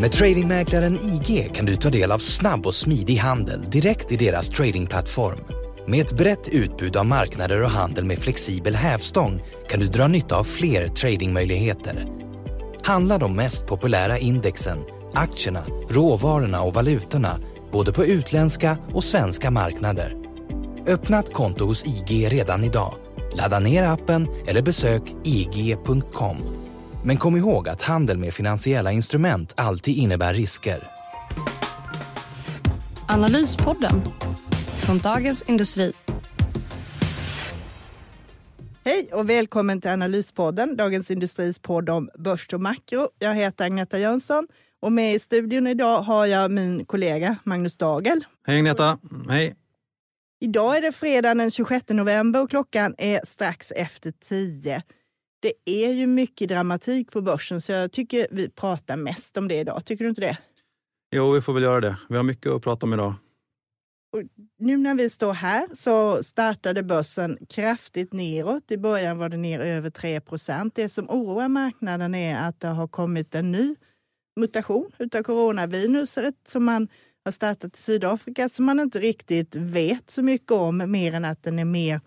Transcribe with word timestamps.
Med 0.00 0.12
tradingmäklaren 0.12 0.98
IG 0.98 1.54
kan 1.54 1.66
du 1.66 1.76
ta 1.76 1.90
del 1.90 2.12
av 2.12 2.18
snabb 2.18 2.66
och 2.66 2.74
smidig 2.74 3.16
handel 3.16 3.64
direkt 3.70 4.12
i 4.12 4.16
deras 4.16 4.48
tradingplattform. 4.48 5.38
Med 5.86 6.00
ett 6.00 6.16
brett 6.16 6.48
utbud 6.48 6.96
av 6.96 7.06
marknader 7.06 7.62
och 7.62 7.70
handel 7.70 8.04
med 8.04 8.18
flexibel 8.18 8.74
hävstång 8.74 9.42
kan 9.68 9.80
du 9.80 9.86
dra 9.86 10.08
nytta 10.08 10.36
av 10.36 10.44
fler 10.44 10.88
tradingmöjligheter. 10.88 12.04
Handla 12.84 13.18
de 13.18 13.36
mest 13.36 13.66
populära 13.66 14.18
indexen, 14.18 14.78
aktierna, 15.14 15.66
råvarorna 15.88 16.62
och 16.62 16.74
valutorna 16.74 17.40
både 17.72 17.92
på 17.92 18.04
utländska 18.04 18.78
och 18.92 19.04
svenska 19.04 19.50
marknader. 19.50 20.14
Öppna 20.86 21.18
ett 21.20 21.32
konto 21.32 21.64
hos 21.64 21.86
IG 21.86 22.32
redan 22.32 22.64
idag. 22.64 22.94
Ladda 23.36 23.58
ner 23.58 23.82
appen 23.82 24.28
eller 24.46 24.62
besök 24.62 25.02
ig.com. 25.24 26.67
Men 27.08 27.16
kom 27.16 27.36
ihåg 27.36 27.68
att 27.68 27.82
handel 27.82 28.18
med 28.18 28.34
finansiella 28.34 28.92
instrument 28.92 29.54
alltid 29.56 29.96
innebär 29.96 30.34
risker. 30.34 30.78
Analyspodden 33.06 34.02
från 34.86 34.98
Dagens 34.98 35.42
Industri. 35.42 35.92
Hej 38.84 39.10
och 39.12 39.30
välkommen 39.30 39.80
till 39.80 39.90
Analyspodden, 39.90 40.76
Dagens 40.76 41.10
Industris 41.10 41.58
podd 41.58 41.90
om 41.90 42.10
börs 42.18 42.52
och 42.52 42.60
makro. 42.60 43.08
Jag 43.18 43.34
heter 43.34 43.64
Agneta 43.64 43.98
Jönsson 43.98 44.46
och 44.82 44.92
med 44.92 45.14
i 45.14 45.18
studion 45.18 45.66
idag 45.66 46.02
har 46.02 46.26
jag 46.26 46.50
min 46.50 46.84
kollega 46.84 47.36
Magnus 47.44 47.76
Dagel. 47.76 48.24
Hej 48.46 48.56
Agneta! 48.56 48.98
Hej! 49.28 49.54
Idag 50.40 50.76
är 50.76 50.80
det 50.80 50.92
fredag 50.92 51.34
den 51.34 51.50
26 51.50 51.88
november 51.88 52.42
och 52.42 52.50
klockan 52.50 52.94
är 52.98 53.20
strax 53.24 53.70
efter 53.70 54.12
tio. 54.28 54.82
Det 55.40 55.52
är 55.64 55.92
ju 55.92 56.06
mycket 56.06 56.48
dramatik 56.48 57.10
på 57.10 57.20
börsen 57.20 57.60
så 57.60 57.72
jag 57.72 57.92
tycker 57.92 58.26
vi 58.30 58.50
pratar 58.50 58.96
mest 58.96 59.36
om 59.36 59.48
det 59.48 59.54
idag. 59.54 59.84
Tycker 59.84 60.04
du 60.04 60.08
inte 60.10 60.20
det? 60.20 60.38
Jo, 61.14 61.30
vi 61.32 61.40
får 61.40 61.52
väl 61.52 61.62
göra 61.62 61.80
det. 61.80 61.96
Vi 62.08 62.16
har 62.16 62.22
mycket 62.22 62.52
att 62.52 62.62
prata 62.62 62.86
om 62.86 62.94
idag. 62.94 63.14
Och 64.12 64.22
nu 64.58 64.76
när 64.76 64.94
vi 64.94 65.10
står 65.10 65.32
här 65.32 65.68
så 65.74 66.22
startade 66.22 66.82
börsen 66.82 67.38
kraftigt 67.48 68.12
neråt. 68.12 68.70
I 68.70 68.78
början 68.78 69.18
var 69.18 69.28
det 69.28 69.36
ner 69.36 69.60
över 69.60 69.90
3 69.90 70.20
procent. 70.20 70.74
Det 70.74 70.88
som 70.88 71.10
oroar 71.10 71.48
marknaden 71.48 72.14
är 72.14 72.48
att 72.48 72.60
det 72.60 72.68
har 72.68 72.88
kommit 72.88 73.34
en 73.34 73.52
ny 73.52 73.74
mutation 74.36 74.90
utav 74.98 75.22
coronaviruset 75.22 76.34
som 76.48 76.64
man 76.64 76.88
har 77.24 77.32
startat 77.32 77.76
i 77.76 77.80
Sydafrika 77.80 78.48
som 78.48 78.64
man 78.64 78.80
inte 78.80 78.98
riktigt 78.98 79.56
vet 79.56 80.10
så 80.10 80.22
mycket 80.22 80.52
om 80.52 80.90
mer 80.90 81.12
än 81.12 81.24
att 81.24 81.42
den 81.42 81.58
är 81.58 81.64
mer 81.64 82.00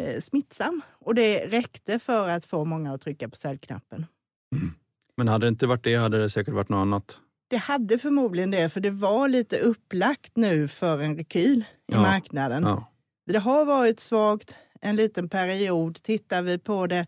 eh, 0.00 0.20
smittsam. 0.20 0.82
Och 0.98 1.14
det 1.14 1.46
räckte 1.46 1.98
för 1.98 2.28
att 2.28 2.44
få 2.44 2.64
många 2.64 2.92
att 2.94 3.00
trycka 3.00 3.28
på 3.28 3.36
säljknappen. 3.36 4.06
Mm. 4.56 4.74
Men 5.16 5.28
hade 5.28 5.46
det 5.46 5.48
inte 5.48 5.66
varit 5.66 5.84
det 5.84 5.96
hade 5.96 6.18
det 6.18 6.30
säkert 6.30 6.54
varit 6.54 6.68
något 6.68 6.78
annat. 6.80 7.20
Det 7.50 7.56
hade 7.56 7.98
förmodligen 7.98 8.50
det, 8.50 8.70
för 8.70 8.80
det 8.80 8.90
var 8.90 9.28
lite 9.28 9.58
upplagt 9.58 10.36
nu 10.36 10.68
för 10.68 11.00
en 11.02 11.16
rekyl 11.16 11.60
i 11.60 11.64
Ja, 11.86 12.02
marknaden. 12.02 12.62
Ja. 12.62 12.92
Det 13.26 13.38
har 13.38 13.64
varit 13.64 14.00
svagt 14.00 14.54
en 14.80 14.96
liten 14.96 15.28
period. 15.28 16.02
Tittar 16.02 16.42
vi 16.42 16.58
på 16.58 16.86
det 16.86 17.06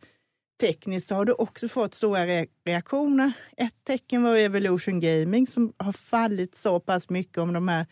tekniskt 0.61 1.09
så 1.09 1.15
har 1.15 1.25
du 1.25 1.33
också 1.33 1.69
fått 1.69 1.95
stora 1.95 2.21
re- 2.27 2.49
reaktioner. 2.67 3.33
Ett 3.57 3.85
tecken 3.85 4.23
var 4.23 4.37
Evolution 4.37 5.01
Gaming 5.01 5.47
som 5.47 5.73
har 5.77 5.93
fallit 5.93 6.55
så 6.55 6.81
pass 6.81 7.11
mycket 7.11 7.39
om 7.39 7.53
de 7.53 7.69
här 7.69 7.87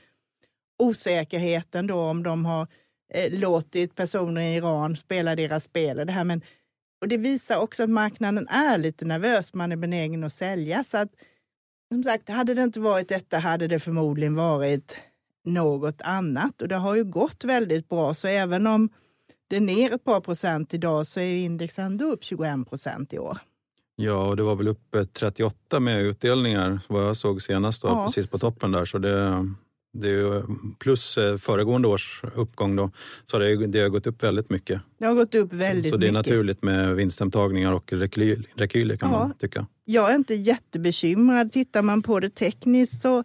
osäkerheten 0.78 1.86
då 1.86 2.00
om 2.00 2.22
de 2.22 2.44
har 2.44 2.66
eh, 3.14 3.38
låtit 3.38 3.94
personer 3.94 4.40
i 4.40 4.54
Iran 4.56 4.96
spela 4.96 5.36
deras 5.36 5.64
spel. 5.64 5.98
och 6.00 6.06
Det, 6.06 6.12
här. 6.12 6.24
Men, 6.24 6.42
och 7.00 7.08
det 7.08 7.16
visar 7.16 7.56
också 7.58 7.82
att 7.82 7.90
marknaden 7.90 8.48
är 8.48 8.78
lite 8.78 9.04
nervös, 9.04 9.54
man 9.54 9.72
är 9.72 9.76
benägen 9.76 10.24
att 10.24 10.32
sälja. 10.32 10.84
Så 10.84 10.98
att, 10.98 11.08
som 11.92 12.02
sagt, 12.04 12.28
hade 12.28 12.54
det 12.54 12.62
inte 12.62 12.80
varit 12.80 13.08
detta 13.08 13.38
hade 13.38 13.66
det 13.66 13.78
förmodligen 13.80 14.34
varit 14.34 14.96
något 15.44 16.00
annat. 16.02 16.62
Och 16.62 16.68
det 16.68 16.76
har 16.76 16.96
ju 16.96 17.04
gått 17.04 17.44
väldigt 17.44 17.88
bra, 17.88 18.14
så 18.14 18.28
även 18.28 18.66
om 18.66 18.88
det 19.48 19.56
är 19.56 19.60
ner 19.60 19.92
ett 19.94 20.04
par 20.04 20.20
procent 20.20 20.74
idag 20.74 21.06
så 21.06 21.20
är 21.20 21.34
index 21.34 21.78
ändå 21.78 22.04
upp 22.04 22.24
21 22.24 22.68
procent 22.68 23.12
i 23.12 23.18
år. 23.18 23.38
ja, 23.96 24.26
och 24.28 24.36
det 24.36 24.42
var 24.42 24.54
väl 24.56 24.68
uppe 24.68 25.04
38 25.04 25.80
med 25.80 26.02
utdelningar 26.02 26.80
vad 26.88 27.04
jag 27.06 27.16
såg 27.16 27.42
senast, 27.42 27.82
då, 27.82 27.88
Ja. 27.88 28.04
precis 28.06 28.30
på 28.30 28.38
toppen 28.38 28.72
där. 28.72 28.84
Så 28.84 28.98
det, 28.98 29.48
det 29.92 30.44
plus 30.78 31.18
eh, 31.18 31.36
föregående 31.36 31.88
års 31.88 32.22
uppgång 32.34 32.76
då, 32.76 32.90
så 33.24 33.38
det, 33.38 33.66
det 33.66 33.80
har 33.80 33.88
gått 33.88 34.06
upp 34.06 34.22
väldigt 34.22 34.50
mycket. 34.50 34.80
Det 34.98 35.04
har 35.06 35.14
gått 35.14 35.34
upp 35.34 35.52
väldigt 35.52 35.92
så 35.92 35.96
det 35.96 36.06
är 36.06 36.12
mycket. 36.12 36.26
naturligt 36.26 36.62
med 36.62 36.96
vinsthemtagningar 36.96 37.72
och 37.72 37.92
rekyl, 37.92 38.48
rekyler 38.54 38.96
kan 38.96 39.10
Ja. 39.12 39.18
man 39.18 39.34
tycka. 39.38 39.66
Jag 39.84 40.10
är 40.10 40.14
inte 40.14 40.34
jättebekymrad. 40.34 41.52
Tittar 41.52 41.82
man 41.82 42.02
på 42.02 42.20
det 42.20 42.30
tekniskt 42.30 43.02
så 43.02 43.24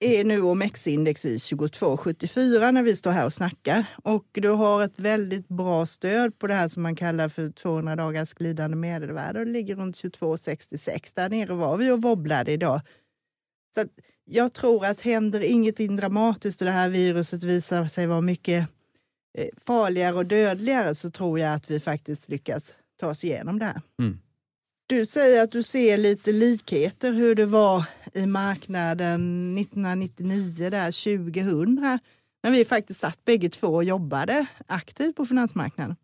är 0.00 0.24
nu 0.24 0.42
OMX-index 0.42 1.24
i 1.24 1.36
22,74 1.36 2.72
när 2.72 2.82
vi 2.82 2.96
står 2.96 3.10
här 3.10 3.26
och 3.26 3.32
snackar. 3.32 3.84
Och 4.02 4.24
du 4.32 4.48
har 4.48 4.82
ett 4.84 4.98
väldigt 5.00 5.48
bra 5.48 5.86
stöd 5.86 6.38
på 6.38 6.46
det 6.46 6.54
här 6.54 6.68
som 6.68 6.82
man 6.82 6.96
kallar 6.96 7.28
för 7.28 7.50
200 7.50 7.96
dagars 7.96 8.34
glidande 8.34 8.76
medelvärde. 8.76 9.44
Det 9.44 9.50
ligger 9.50 9.76
runt 9.76 9.96
22,66. 9.96 11.12
Där 11.16 11.28
nere 11.28 11.54
var 11.54 11.76
vi 11.76 11.90
och 11.90 12.02
wobblade 12.02 12.52
idag. 12.52 12.80
Så 13.74 13.80
att 13.80 13.88
jag 14.24 14.52
tror 14.52 14.86
att 14.86 15.00
händer 15.00 15.40
ingenting 15.40 15.96
dramatiskt 15.96 16.60
och 16.60 16.66
det 16.66 16.72
här 16.72 16.88
viruset 16.88 17.42
visar 17.42 17.86
sig 17.86 18.06
vara 18.06 18.20
mycket 18.20 18.68
eh, 19.38 19.48
farligare 19.66 20.16
och 20.16 20.26
dödligare 20.26 20.94
så 20.94 21.10
tror 21.10 21.38
jag 21.38 21.54
att 21.54 21.70
vi 21.70 21.80
faktiskt 21.80 22.28
lyckas 22.28 22.74
ta 23.00 23.10
oss 23.10 23.24
igenom 23.24 23.58
det 23.58 23.64
här. 23.64 23.80
Mm. 24.02 24.18
Du 24.86 25.06
säger 25.06 25.44
att 25.44 25.50
du 25.50 25.62
ser 25.62 25.98
lite 25.98 26.32
likheter 26.32 27.12
hur 27.12 27.34
det 27.34 27.46
var 27.46 27.84
i 28.12 28.26
marknaden 28.26 29.58
1999, 29.58 30.70
där 30.70 31.20
2000, 31.32 31.98
när 32.42 32.50
vi 32.50 32.64
faktiskt 32.64 33.00
satt 33.00 33.24
bägge 33.24 33.48
två 33.48 33.66
och 33.66 33.84
jobbade 33.84 34.46
aktivt 34.66 35.16
på 35.16 35.26
finansmarknaden. 35.26 35.96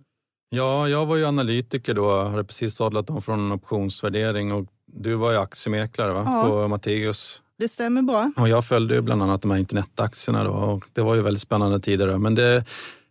Ja, 0.48 0.88
jag 0.88 1.06
var 1.06 1.16
ju 1.16 1.24
analytiker 1.24 1.94
då, 1.94 2.24
hade 2.24 2.44
precis 2.44 2.74
sadlat 2.74 3.10
om 3.10 3.22
från 3.22 3.52
optionsvärdering 3.52 4.52
och 4.52 4.66
du 4.86 5.14
var 5.14 5.32
ju 5.32 5.38
aktiemäklare 5.38 6.12
va? 6.12 6.22
Ja. 6.26 6.44
på 6.44 6.68
Matteus. 6.68 7.42
Det 7.60 7.68
stämmer 7.68 8.02
bra. 8.02 8.32
Och 8.36 8.48
jag 8.48 8.64
följde 8.64 8.94
ju 8.94 9.00
bland 9.00 9.22
annat 9.22 9.42
de 9.42 9.50
här 9.50 9.58
internetaktierna 9.58 10.44
då 10.44 10.50
och 10.50 10.84
det 10.92 11.00
var 11.00 11.14
ju 11.14 11.22
väldigt 11.22 11.42
spännande 11.42 11.80
tider. 11.80 12.08
Då. 12.08 12.18
Men 12.18 12.34
det, 12.34 12.64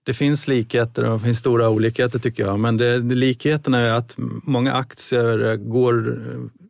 det 0.04 0.14
finns 0.14 0.48
likheter 0.48 1.04
och 1.04 1.20
det 1.20 1.24
finns 1.24 1.40
stora 1.40 1.70
olikheter 1.70 2.20
tycker 2.20 2.44
jag. 2.44 2.60
Men 2.60 2.78
det, 2.78 3.00
det, 3.00 3.16
likheterna 3.16 3.80
är 3.80 3.94
att 3.94 4.16
många 4.44 4.74
aktier 4.74 5.56
går 5.56 6.20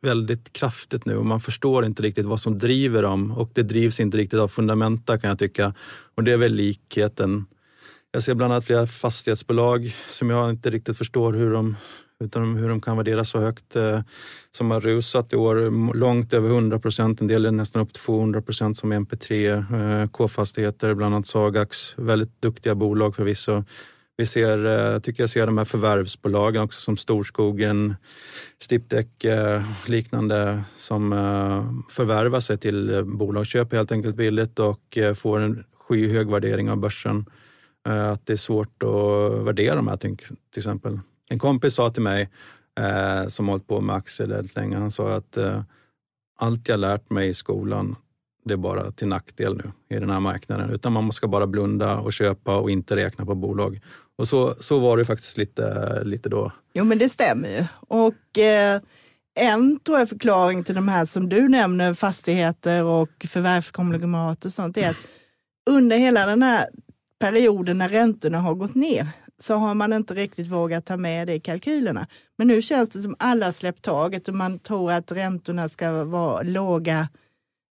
väldigt 0.02 0.54
kraftigt 0.54 1.06
nu 1.06 1.18
och 1.18 1.26
man 1.26 1.40
förstår 1.40 1.86
inte 1.86 2.04
riktigt 2.04 2.26
vad 2.26 2.40
som 2.40 2.58
driver 2.58 3.02
dem 3.04 3.32
och 3.32 3.52
det 3.54 3.64
drivs 3.64 4.00
inte 4.00 4.18
riktigt 4.18 4.40
av 4.40 4.48
fundamenta 4.48 5.18
kan 5.18 5.30
jag 5.30 5.40
tycka. 5.40 5.74
Och 6.16 6.24
det 6.24 6.32
är 6.32 6.38
väl 6.38 6.54
likheten. 6.54 7.46
Jag 8.12 8.24
ser 8.24 8.36
bland 8.36 8.54
annat 8.54 8.66
flera 8.66 8.88
fastighetsbolag 8.88 9.96
som 10.10 10.30
jag 10.30 10.50
inte 10.50 10.70
riktigt 10.70 10.98
förstår 10.98 11.34
hur 11.34 11.54
de, 11.54 11.76
utan 12.24 12.56
hur 12.56 12.70
de 12.70 12.82
kan 12.82 12.98
värderas 12.98 13.30
så 13.30 13.40
högt. 13.40 13.76
Eh, 13.76 14.02
som 14.52 14.72
har 14.72 14.82
rusat 14.82 15.34
i 15.34 15.36
år 15.36 15.94
långt 15.94 16.34
över 16.34 16.50
100 16.50 16.80
procent, 16.80 17.22
en 17.22 17.28
del 17.28 17.46
är 17.46 17.52
nästan 17.52 17.82
upp 17.82 17.94
till 17.94 18.02
200 18.02 18.42
procent 18.42 18.78
som 18.78 18.92
MP3, 18.92 19.48
eh, 19.52 20.08
K-fastigheter, 20.10 20.94
bland 20.94 21.16
annat 21.16 21.28
Sagax. 21.28 21.98
Väldigt 21.98 22.42
duktiga 22.42 22.76
bolag 22.76 23.16
förvisso. 23.16 23.64
Vi 24.18 24.26
ser, 24.26 24.66
eh, 24.66 25.00
tycker 25.00 25.24
jag 25.24 25.30
ser 25.30 25.46
de 25.46 25.58
här 25.58 25.66
förvärvsbolagen 25.66 26.64
också 26.64 26.82
som 26.82 26.98
Storskogen, 26.98 27.96
Stiptech, 28.62 29.08
liknande 29.88 30.64
som 30.78 31.12
förvärvar 31.90 32.40
sig 32.40 32.58
till 32.58 33.04
bolagsköp 33.06 33.74
helt 33.74 33.92
enkelt 33.92 34.16
billigt 34.16 34.60
och 34.60 34.98
får 35.16 35.40
en 35.40 35.64
skyhög 35.80 36.30
värdering 36.30 36.70
av 36.70 36.78
börsen. 36.78 37.26
Att 37.84 38.26
det 38.26 38.34
är 38.34 38.38
svårt 38.38 38.84
att 38.84 39.46
värdera 39.46 39.76
de 39.76 39.88
här 39.88 39.98
till 39.98 40.18
exempel. 40.58 41.00
En 41.30 41.40
kompis 41.40 41.76
sa 41.76 41.90
till 41.90 42.04
mig 42.04 42.30
eh, 42.80 43.28
som 43.28 43.48
hållit 43.48 43.68
på 43.68 43.82
med 43.82 43.96
aktier 43.96 44.28
väldigt 44.28 44.56
länge, 44.56 44.78
han 44.78 44.92
sa 44.92 45.14
att 45.14 45.38
eh, 45.38 45.62
allt 46.40 46.70
jag 46.70 46.80
lärt 46.80 47.10
mig 47.10 47.30
i 47.30 47.34
skolan 47.34 47.96
det 48.46 48.54
är 48.54 48.58
bara 48.58 48.92
till 48.92 49.08
nackdel 49.08 49.58
nu 49.58 49.96
i 49.98 50.00
den 50.00 50.10
här 50.10 50.20
marknaden. 50.20 50.70
Utan 50.70 50.94
man 50.94 51.12
ska 51.12 51.28
bara 51.28 51.48
blunda 51.48 51.98
och 52.00 52.14
köpa 52.14 52.58
och 52.58 52.72
inte 52.72 52.96
räkna 52.96 53.26
på 53.26 53.36
bolag. 53.36 53.80
Och 54.18 54.28
så, 54.28 54.54
så 54.60 54.80
var 54.80 54.98
det 54.98 55.06
faktiskt 55.06 55.38
lite, 55.38 56.00
lite 56.04 56.30
då. 56.30 56.52
Jo, 56.74 56.84
men 56.84 56.98
det 56.98 57.10
stämmer 57.10 57.50
ju. 57.50 57.66
Och 57.88 58.40
eh, 58.40 58.82
en 59.40 59.80
tror 59.80 60.00
jag 60.00 60.10
förklaring 60.10 60.64
till 60.64 60.76
de 60.76 60.88
här 60.88 61.06
som 61.06 61.30
du 61.30 61.50
nämner, 61.50 61.94
fastigheter 61.94 62.84
och 62.84 63.26
förvärvskonglomerat 63.30 64.46
och 64.46 64.54
sånt, 64.54 64.78
är 64.78 64.90
att 64.90 64.98
under 65.70 65.98
hela 65.98 66.26
den 66.26 66.44
här 66.44 66.70
perioden 67.20 67.78
när 67.78 67.90
räntorna 67.90 68.40
har 68.40 68.56
gått 68.56 68.76
ner 68.76 69.08
så 69.40 69.56
har 69.56 69.74
man 69.74 69.94
inte 69.94 70.14
riktigt 70.14 70.48
vågat 70.48 70.86
ta 70.86 70.98
med 70.98 71.28
det 71.28 71.34
i 71.34 71.40
kalkylerna. 71.40 72.08
Men 72.38 72.48
nu 72.48 72.62
känns 72.62 72.90
det 72.90 73.00
som 73.00 73.16
alla 73.20 73.52
släppt 73.52 73.82
taget 73.82 74.28
och 74.28 74.34
man 74.34 74.60
tror 74.60 74.92
att 74.92 75.12
räntorna 75.12 75.70
ska 75.70 76.04
vara 76.04 76.42
låga 76.42 77.08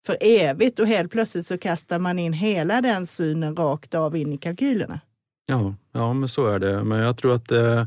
för 0.05 0.17
evigt 0.21 0.79
och 0.79 0.87
helt 0.87 1.11
plötsligt 1.11 1.47
så 1.47 1.57
kastar 1.57 1.99
man 1.99 2.19
in 2.19 2.33
hela 2.33 2.81
den 2.81 3.05
synen 3.05 3.55
rakt 3.55 3.93
av 3.93 4.15
in 4.15 4.33
i 4.33 4.37
kalkylerna. 4.37 4.99
Ja, 5.45 5.75
ja 5.91 6.13
men 6.13 6.29
så 6.29 6.47
är 6.47 6.59
det. 6.59 6.83
Men 6.83 6.99
jag 6.99 7.17
tror 7.17 7.35
att 7.35 7.51
eh, 7.51 7.85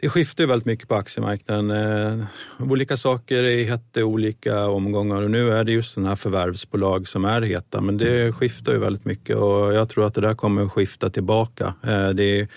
det 0.00 0.08
skiftar 0.08 0.46
väldigt 0.46 0.66
mycket 0.66 0.88
på 0.88 0.94
aktiemarknaden. 0.94 1.70
Eh, 1.70 2.26
olika 2.58 2.96
saker 2.96 3.44
är 3.44 3.64
heta 3.64 4.00
i 4.00 4.02
olika 4.02 4.68
omgångar 4.68 5.22
och 5.22 5.30
nu 5.30 5.52
är 5.52 5.64
det 5.64 5.72
just 5.72 5.92
sådana 5.92 6.08
här 6.08 6.16
förvärvsbolag 6.16 7.08
som 7.08 7.24
är 7.24 7.42
heta. 7.42 7.80
Men 7.80 7.98
det 7.98 8.32
skiftar 8.32 8.72
ju 8.72 8.78
väldigt 8.78 9.04
mycket 9.04 9.36
och 9.36 9.74
jag 9.74 9.88
tror 9.88 10.06
att 10.06 10.14
det 10.14 10.20
där 10.20 10.34
kommer 10.34 10.62
att 10.62 10.72
skifta 10.72 11.10
tillbaka. 11.10 11.74
Eh, 11.82 12.08
det 12.08 12.40
är, 12.40 12.48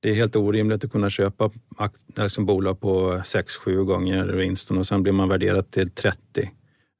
det 0.00 0.10
är 0.10 0.14
helt 0.14 0.36
orimligt 0.36 0.84
att 0.84 0.92
kunna 0.92 1.10
köpa 1.10 1.50
liksom 2.16 2.46
bolag 2.46 2.80
på 2.80 3.12
6-7 3.12 3.84
gånger 3.84 4.26
vinsten 4.26 4.78
och 4.78 4.86
sen 4.86 5.02
blir 5.02 5.12
man 5.12 5.28
värderad 5.28 5.70
till 5.70 5.90
30. 5.90 6.18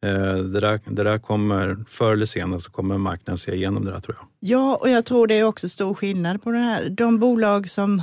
Eh, 0.04 0.36
det 0.36 0.60
där, 0.60 0.80
det 0.84 1.02
där 1.02 1.18
kommer, 1.18 1.76
förr 1.88 2.12
eller 2.12 2.26
senare 2.26 2.60
så 2.60 2.70
kommer 2.70 2.98
marknaden 2.98 3.38
se 3.38 3.54
igenom 3.54 3.84
det 3.84 3.90
där 3.90 4.00
tror 4.00 4.16
jag. 4.20 4.28
Ja, 4.40 4.78
och 4.80 4.90
jag 4.90 5.04
tror 5.04 5.26
det 5.26 5.34
är 5.34 5.44
också 5.44 5.68
stor 5.68 5.94
skillnad 5.94 6.42
på 6.42 6.50
det 6.50 6.58
här. 6.58 6.88
De 6.88 7.18
bolag 7.18 7.68
som 7.68 8.02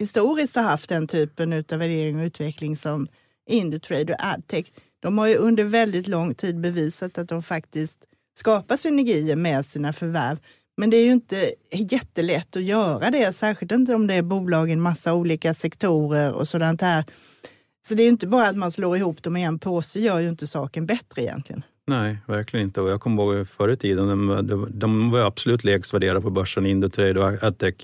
historiskt 0.00 0.56
har 0.56 0.62
haft 0.62 0.88
den 0.88 1.06
typen 1.06 1.52
av 1.52 1.78
värdering 1.78 2.20
och 2.20 2.24
utveckling 2.24 2.76
som 2.76 3.08
Indutrade 3.50 4.14
och 4.14 4.24
Adtech, 4.24 4.66
de 5.00 5.18
har 5.18 5.26
ju 5.26 5.36
under 5.36 5.64
väldigt 5.64 6.08
lång 6.08 6.34
tid 6.34 6.60
bevisat 6.60 7.18
att 7.18 7.28
de 7.28 7.42
faktiskt 7.42 8.04
skapar 8.34 8.76
synergier 8.76 9.36
med 9.36 9.66
sina 9.66 9.92
förvärv. 9.92 10.38
Men 10.76 10.90
det 10.90 10.96
är 10.96 11.04
ju 11.04 11.12
inte 11.12 11.54
jättelätt 11.72 12.56
att 12.56 12.62
göra 12.62 13.10
det, 13.10 13.32
särskilt 13.32 13.72
inte 13.72 13.94
om 13.94 14.06
det 14.06 14.14
är 14.14 14.22
bolag 14.22 14.70
i 14.70 14.72
en 14.72 14.80
massa 14.80 15.14
olika 15.14 15.54
sektorer 15.54 16.32
och 16.32 16.48
sådant 16.48 16.80
här. 16.80 17.04
Så 17.86 17.94
det 17.94 18.02
är 18.02 18.08
inte 18.08 18.26
bara 18.26 18.48
att 18.48 18.56
man 18.56 18.70
slår 18.70 18.96
ihop 18.96 19.22
dem 19.22 19.36
i 19.36 19.42
en 19.42 19.58
påse, 19.58 20.00
gör 20.00 20.18
ju 20.18 20.28
inte 20.28 20.46
saken 20.46 20.86
bättre 20.86 21.22
egentligen. 21.22 21.62
Nej, 21.90 22.18
verkligen 22.26 22.66
inte. 22.66 22.80
Och 22.80 22.90
jag 22.90 23.00
kommer 23.00 23.22
ihåg 23.22 23.48
förr 23.48 23.68
i 23.68 23.76
tiden, 23.76 24.26
de, 24.46 24.68
de 24.70 25.10
var 25.10 25.20
absolut 25.20 25.64
lägst 25.64 25.94
värderade 25.94 26.20
på 26.20 26.30
börsen, 26.30 26.66
Indutrade 26.66 27.20
och 27.20 27.42
Adtech. 27.42 27.74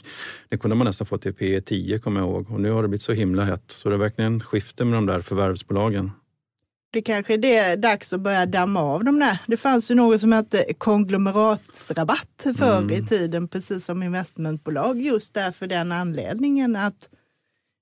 Det 0.49 0.59
kunde 0.59 0.77
man 0.77 0.87
nästan 0.87 1.07
få 1.07 1.19
till 1.19 1.35
P 1.35 1.61
10 1.61 1.99
kommer 1.99 2.21
jag 2.21 2.29
ihåg. 2.29 2.51
Och 2.51 2.61
nu 2.61 2.71
har 2.71 2.83
det 2.83 2.89
blivit 2.89 3.03
så 3.03 3.13
himla 3.13 3.45
hett. 3.45 3.65
Så 3.67 3.89
det 3.89 3.95
är 3.95 3.99
verkligen 3.99 4.41
skifte 4.41 4.85
med 4.85 4.95
de 4.97 5.07
där 5.07 5.21
förvärvsbolagen. 5.21 6.11
Det 6.93 7.03
kanske 7.03 7.35
är 7.35 7.39
det 7.39 7.77
dags 7.77 8.13
att 8.13 8.21
börja 8.21 8.47
damma 8.47 8.81
av 8.81 9.05
de 9.05 9.19
där. 9.19 9.39
Det 9.47 9.57
fanns 9.57 9.91
ju 9.91 9.95
något 9.95 10.21
som 10.21 10.33
hette 10.33 10.65
konglomeratsrabatt 10.79 12.47
förr 12.57 12.79
mm. 12.79 12.91
i 12.91 13.07
tiden, 13.07 13.49
precis 13.49 13.85
som 13.85 14.03
investmentbolag, 14.03 15.03
just 15.03 15.35
därför 15.35 15.67
den 15.67 15.93
anledningen 15.93 16.77
att 16.77 17.09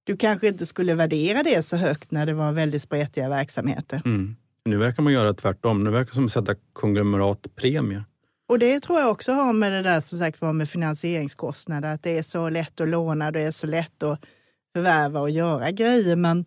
du 0.04 0.16
kanske 0.16 0.48
inte 0.48 0.66
skulle 0.66 0.94
värdera 0.94 1.42
det 1.42 1.62
så 1.62 1.76
högt 1.76 2.10
när 2.10 2.26
det 2.26 2.34
var 2.34 2.52
väldigt 2.52 2.82
spretiga 2.82 3.28
verksamheter. 3.28 4.02
Mm. 4.04 4.36
Nu 4.64 4.76
verkar 4.76 5.02
man 5.02 5.12
göra 5.12 5.34
tvärtom. 5.34 5.84
Nu 5.84 5.90
verkar 5.90 6.11
det 6.11 6.14
som 6.14 6.25
att 6.25 6.32
sätta 6.32 6.55
konglomeratpremie. 6.72 8.05
Och 8.49 8.58
det 8.58 8.81
tror 8.81 9.00
jag 9.00 9.11
också 9.11 9.32
har 9.32 9.52
med 9.52 9.72
det 9.72 9.82
där 9.82 10.00
som 10.00 10.19
sagt 10.19 10.40
var 10.40 10.52
med 10.52 10.69
finansieringskostnader, 10.69 11.88
att 11.88 12.02
det 12.02 12.19
är 12.19 12.22
så 12.22 12.50
lätt 12.50 12.81
att 12.81 12.88
låna, 12.88 13.31
det 13.31 13.40
är 13.40 13.50
så 13.50 13.66
lätt 13.66 14.02
att 14.02 14.20
förvärva 14.76 15.20
och 15.20 15.31
göra 15.31 15.70
grejer. 15.70 16.16
Men 16.16 16.44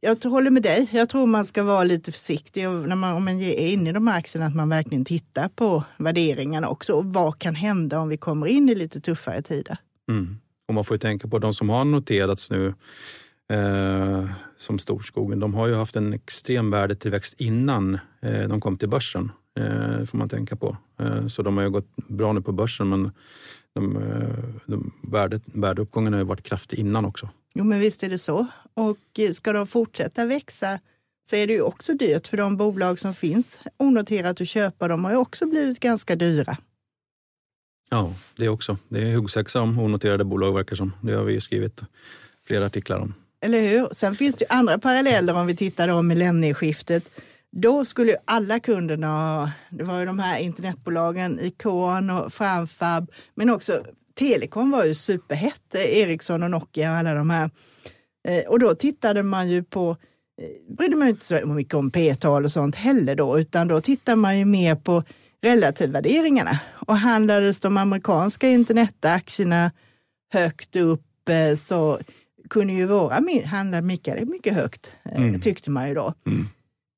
jag 0.00 0.24
håller 0.24 0.50
med 0.50 0.62
dig. 0.62 0.88
Jag 0.92 1.08
tror 1.08 1.26
man 1.26 1.44
ska 1.44 1.62
vara 1.62 1.84
lite 1.84 2.12
försiktig 2.12 2.68
när 2.68 2.96
man, 2.96 3.16
om 3.16 3.24
man 3.24 3.40
är 3.40 3.72
inne 3.72 3.90
i 3.90 3.92
de 3.92 4.06
här 4.06 4.18
aktierna, 4.18 4.46
att 4.46 4.54
man 4.54 4.68
verkligen 4.68 5.04
tittar 5.04 5.48
på 5.48 5.84
värderingarna 5.96 6.68
också. 6.68 6.92
Och 6.92 7.04
vad 7.04 7.38
kan 7.38 7.54
hända 7.54 8.00
om 8.00 8.08
vi 8.08 8.16
kommer 8.16 8.46
in 8.46 8.68
i 8.68 8.74
lite 8.74 9.00
tuffare 9.00 9.42
tider? 9.42 9.76
Mm. 10.10 10.38
Och 10.68 10.74
man 10.74 10.84
får 10.84 10.94
ju 10.94 10.98
tänka 10.98 11.28
på 11.28 11.38
de 11.38 11.54
som 11.54 11.68
har 11.68 11.84
noterats 11.84 12.50
nu 12.50 12.74
eh, 13.48 14.30
som 14.56 14.78
Storskogen, 14.78 15.40
de 15.40 15.54
har 15.54 15.66
ju 15.66 15.74
haft 15.74 15.96
en 15.96 16.12
extrem 16.12 16.70
värdetillväxt 16.70 17.34
innan 17.40 17.98
eh, 18.20 18.48
de 18.48 18.60
kom 18.60 18.76
till 18.76 18.88
börsen. 18.88 19.32
Eh, 19.58 20.04
får 20.04 20.18
man 20.18 20.28
tänka 20.28 20.56
på. 20.56 20.76
Eh, 21.00 21.26
så 21.26 21.42
de 21.42 21.56
har 21.56 21.64
ju 21.64 21.70
gått 21.70 21.96
bra 21.96 22.32
nu 22.32 22.40
på 22.40 22.52
börsen 22.52 22.88
men 22.88 23.10
de, 23.74 23.96
eh, 23.96 24.60
de 24.66 24.92
värde, 25.02 25.40
värdeuppgången 25.44 26.12
har 26.12 26.20
ju 26.20 26.26
varit 26.26 26.42
kraftig 26.42 26.78
innan 26.78 27.04
också. 27.04 27.28
Jo 27.54 27.64
men 27.64 27.80
visst 27.80 28.02
är 28.02 28.08
det 28.08 28.18
så. 28.18 28.46
Och 28.74 28.98
ska 29.34 29.52
de 29.52 29.66
fortsätta 29.66 30.26
växa 30.26 30.80
så 31.30 31.36
är 31.36 31.46
det 31.46 31.52
ju 31.52 31.62
också 31.62 31.94
dyrt 31.94 32.26
för 32.26 32.36
de 32.36 32.56
bolag 32.56 32.98
som 32.98 33.14
finns 33.14 33.60
onoterat 33.76 34.40
att 34.40 34.48
köpa. 34.48 34.88
De 34.88 35.04
har 35.04 35.10
ju 35.10 35.16
också 35.16 35.46
blivit 35.46 35.80
ganska 35.80 36.16
dyra. 36.16 36.56
Ja, 37.90 38.14
det 38.36 38.48
också. 38.48 38.78
Det 38.88 39.02
är 39.02 39.14
huggsexa 39.14 39.60
om 39.60 39.78
onoterade 39.78 40.24
bolag 40.24 40.54
verkar 40.54 40.76
som. 40.76 40.92
Det 41.00 41.12
har 41.12 41.24
vi 41.24 41.40
skrivit 41.40 41.82
flera 42.46 42.66
artiklar 42.66 42.98
om. 42.98 43.14
Eller 43.40 43.60
hur? 43.60 43.88
Sen 43.92 44.14
finns 44.14 44.34
det 44.34 44.44
ju 44.44 44.56
andra 44.56 44.78
paralleller 44.78 45.34
om 45.34 45.46
vi 45.46 45.56
tittar 45.56 45.88
om 45.88 46.06
millennieskiftet. 46.06 47.04
Då 47.52 47.84
skulle 47.84 48.12
ju 48.12 48.18
alla 48.24 48.60
kunderna 48.60 49.52
det 49.70 49.84
var 49.84 50.00
ju 50.00 50.06
de 50.06 50.18
här 50.18 50.38
internetbolagen, 50.38 51.38
Icon 51.42 52.10
och 52.10 52.32
Framfab, 52.32 53.10
men 53.34 53.50
också 53.50 53.84
Telekom 54.14 54.70
var 54.70 54.84
ju 54.84 54.94
superhett, 54.94 55.74
Ericsson 55.74 56.42
och 56.42 56.50
Nokia 56.50 56.90
och 56.90 56.96
alla 56.96 57.14
de 57.14 57.30
här. 57.30 57.50
Eh, 58.28 58.44
och 58.48 58.58
då 58.58 58.74
tittade 58.74 59.22
man 59.22 59.48
ju 59.48 59.62
på, 59.62 59.96
eh, 60.42 60.74
brydde 60.76 60.96
man 60.96 61.08
inte 61.08 61.24
så 61.24 61.46
mycket 61.46 61.74
om 61.74 61.90
P-tal 61.90 62.44
och 62.44 62.52
sånt 62.52 62.74
heller 62.74 63.14
då, 63.14 63.38
utan 63.38 63.68
då 63.68 63.80
tittar 63.80 64.16
man 64.16 64.38
ju 64.38 64.44
mer 64.44 64.74
på 64.74 65.04
relativvärderingarna. 65.42 66.58
Och 66.86 66.96
handlades 66.96 67.60
de 67.60 67.76
amerikanska 67.76 68.48
internetaktierna 68.48 69.70
högt 70.32 70.76
upp 70.76 71.28
eh, 71.28 71.56
så 71.56 71.98
kunde 72.50 72.72
ju 72.72 72.86
våra 72.86 73.20
handla 73.46 73.80
mycket, 73.80 74.28
mycket 74.28 74.54
högt, 74.54 74.92
eh, 75.04 75.22
mm. 75.22 75.40
tyckte 75.40 75.70
man 75.70 75.88
ju 75.88 75.94
då. 75.94 76.14
Mm. 76.26 76.48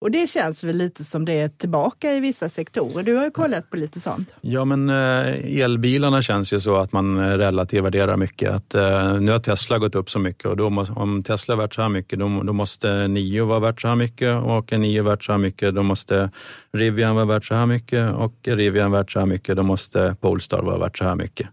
Och 0.01 0.11
det 0.11 0.31
känns 0.31 0.65
väl 0.65 0.77
lite 0.77 1.05
som 1.05 1.25
det 1.25 1.41
är 1.41 1.49
tillbaka 1.49 2.13
i 2.13 2.21
vissa 2.21 2.49
sektorer. 2.49 3.03
Du 3.03 3.17
har 3.17 3.25
ju 3.25 3.31
kollat 3.31 3.71
på 3.71 3.77
lite 3.77 4.01
sånt. 4.01 4.35
Ja, 4.41 4.65
men 4.65 4.89
eh, 4.89 5.61
elbilarna 5.63 6.23
känns 6.23 6.53
ju 6.53 6.61
så 6.61 6.77
att 6.77 6.93
man 6.93 7.19
eh, 7.19 7.23
relativvärderar 7.23 8.17
mycket. 8.17 8.53
Att, 8.53 8.75
nu 9.21 9.33
har 9.33 9.39
Tesla 9.39 9.79
gått 9.79 9.95
upp 9.95 10.11
så 10.11 10.19
mycket 10.19 10.45
och 10.45 10.57
då 10.57 10.71
måste, 10.71 10.93
om 10.93 11.23
Tesla 11.23 11.55
är 11.55 11.59
värt 11.59 11.75
så 11.75 11.83
här 11.83 11.89
mycket, 11.89 12.19
då, 12.19 12.43
då 12.43 12.53
måste 12.53 13.09
Nio 13.09 13.45
vara 13.45 13.61
värt 13.61 13.81
så 13.81 13.89
här 13.89 13.97
mycket 13.97 14.43
och 14.43 14.73
är 14.73 14.79
Nio 14.79 15.03
värt 15.03 15.25
så 15.25 15.33
här 15.33 15.39
mycket, 15.39 15.75
då 15.75 15.83
måste 15.83 16.31
Rivian 16.73 17.15
vara 17.15 17.25
värt 17.25 17.45
så 17.45 17.55
här 17.55 17.67
mycket 17.67 18.15
och 18.15 18.35
är 18.49 18.57
Rivian 18.57 18.93
värt 18.93 19.13
så 19.13 19.19
här 19.19 19.27
mycket, 19.27 19.57
då 19.57 19.63
måste 19.63 20.17
Polestar 20.21 20.63
vara 20.63 20.79
värt 20.79 20.99
så 20.99 21.05
här 21.05 21.15
mycket. 21.15 21.49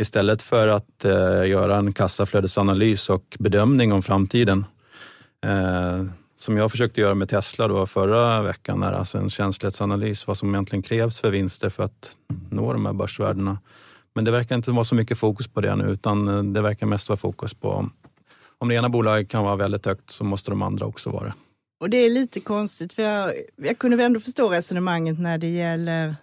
Istället 0.00 0.42
för 0.42 0.68
att 0.68 1.04
eh, 1.04 1.46
göra 1.46 1.76
en 1.76 1.92
kassaflödesanalys 1.92 3.10
och 3.10 3.36
bedömning 3.38 3.92
om 3.92 4.02
framtiden. 4.02 4.64
Eh, 5.46 6.04
som 6.36 6.56
jag 6.56 6.70
försökte 6.70 7.00
göra 7.00 7.14
med 7.14 7.28
Tesla 7.28 7.68
då 7.68 7.86
förra 7.86 8.42
veckan, 8.42 8.80
där, 8.80 8.92
alltså 8.92 9.18
en 9.18 9.30
känslighetsanalys, 9.30 10.26
vad 10.26 10.38
som 10.38 10.54
egentligen 10.54 10.82
krävs 10.82 11.20
för 11.20 11.30
vinster 11.30 11.68
för 11.68 11.82
att 11.82 12.10
nå 12.50 12.72
de 12.72 12.86
här 12.86 12.92
börsvärdena. 12.92 13.58
Men 14.14 14.24
det 14.24 14.30
verkar 14.30 14.56
inte 14.56 14.70
vara 14.70 14.84
så 14.84 14.94
mycket 14.94 15.18
fokus 15.18 15.48
på 15.48 15.60
det 15.60 15.76
nu, 15.76 15.90
utan 15.90 16.28
eh, 16.28 16.42
det 16.42 16.62
verkar 16.62 16.86
mest 16.86 17.08
vara 17.08 17.18
fokus 17.18 17.54
på 17.54 17.90
om, 18.58 18.68
det 18.68 18.74
ena 18.74 18.88
bolaget 18.88 19.28
kan 19.28 19.44
vara 19.44 19.56
väldigt 19.56 19.86
högt 19.86 20.10
så 20.10 20.24
måste 20.24 20.50
de 20.50 20.62
andra 20.62 20.86
också 20.86 21.10
vara 21.10 21.24
det. 21.24 21.34
Och 21.80 21.90
det 21.90 21.96
är 21.96 22.10
lite 22.10 22.40
konstigt, 22.40 22.92
för 22.92 23.02
jag, 23.02 23.32
jag 23.56 23.78
kunde 23.78 23.96
väl 23.96 24.06
ändå 24.06 24.20
förstå 24.20 24.48
resonemanget 24.48 25.18
när 25.18 25.38
det 25.38 25.48
gäller 25.48 26.14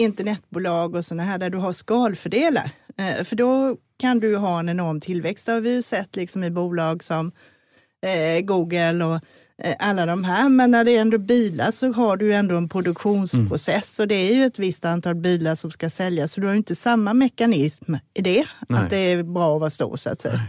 internetbolag 0.00 0.94
och 0.94 1.04
sådana 1.04 1.22
här 1.22 1.38
där 1.38 1.50
du 1.50 1.58
har 1.58 1.72
skalfördelar. 1.72 2.70
Eh, 2.96 3.24
för 3.24 3.36
då 3.36 3.76
kan 3.98 4.20
du 4.20 4.36
ha 4.36 4.60
en 4.60 4.68
enorm 4.68 5.00
tillväxt. 5.00 5.46
Det 5.46 5.52
har 5.52 5.60
vi 5.60 5.74
ju 5.74 5.82
sett 5.82 6.16
liksom 6.16 6.44
i 6.44 6.50
bolag 6.50 7.04
som 7.04 7.32
eh, 8.06 8.40
Google 8.40 9.04
och 9.04 9.14
eh, 9.64 9.74
alla 9.78 10.06
de 10.06 10.24
här. 10.24 10.48
Men 10.48 10.70
när 10.70 10.84
det 10.84 10.96
är 10.96 11.00
ändå 11.00 11.18
bilar 11.18 11.70
så 11.70 11.92
har 11.92 12.16
du 12.16 12.32
ändå 12.32 12.56
en 12.56 12.68
produktionsprocess 12.68 13.98
mm. 13.98 14.04
och 14.04 14.08
det 14.08 14.14
är 14.14 14.34
ju 14.34 14.44
ett 14.44 14.58
visst 14.58 14.84
antal 14.84 15.14
bilar 15.14 15.54
som 15.54 15.70
ska 15.70 15.90
säljas. 15.90 16.32
Så 16.32 16.40
du 16.40 16.46
har 16.46 16.54
inte 16.54 16.76
samma 16.76 17.14
mekanism 17.14 17.94
i 18.14 18.22
det, 18.22 18.46
Nej. 18.68 18.80
att 18.80 18.90
det 18.90 18.96
är 18.96 19.22
bra 19.22 19.54
att 19.54 19.60
vara 19.60 19.70
stor 19.70 19.96
så 19.96 20.10
att 20.10 20.20
säga. 20.20 20.40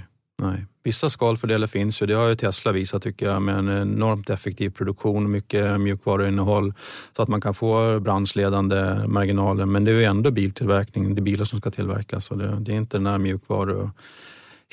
Nej. 0.41 0.51
Nej. 0.51 0.65
Vissa 0.83 1.09
skalfördelar 1.09 1.67
finns 1.67 2.01
ju, 2.01 2.05
det 2.05 2.13
har 2.13 2.27
ju 2.27 2.35
Tesla 2.35 2.71
visat 2.71 3.03
tycker 3.03 3.25
jag, 3.25 3.41
med 3.41 3.55
en 3.55 3.69
enormt 3.69 4.29
effektiv 4.29 4.69
produktion, 4.69 5.31
mycket 5.31 5.81
mjukvaruinnehåll 5.81 6.73
så 7.15 7.23
att 7.23 7.29
man 7.29 7.41
kan 7.41 7.53
få 7.53 7.99
branschledande 7.99 9.07
marginaler. 9.07 9.65
Men 9.65 9.85
det 9.85 9.91
är 9.91 9.95
ju 9.95 10.03
ändå 10.03 10.31
biltillverkning, 10.31 11.15
det 11.15 11.19
är 11.19 11.23
bilar 11.23 11.45
som 11.45 11.59
ska 11.59 11.71
tillverkas 11.71 12.31
och 12.31 12.37
det, 12.37 12.57
det 12.59 12.71
är 12.71 12.75
inte 12.75 12.97
den 12.97 13.07
här 13.07 13.17
mjukvaru 13.17 13.89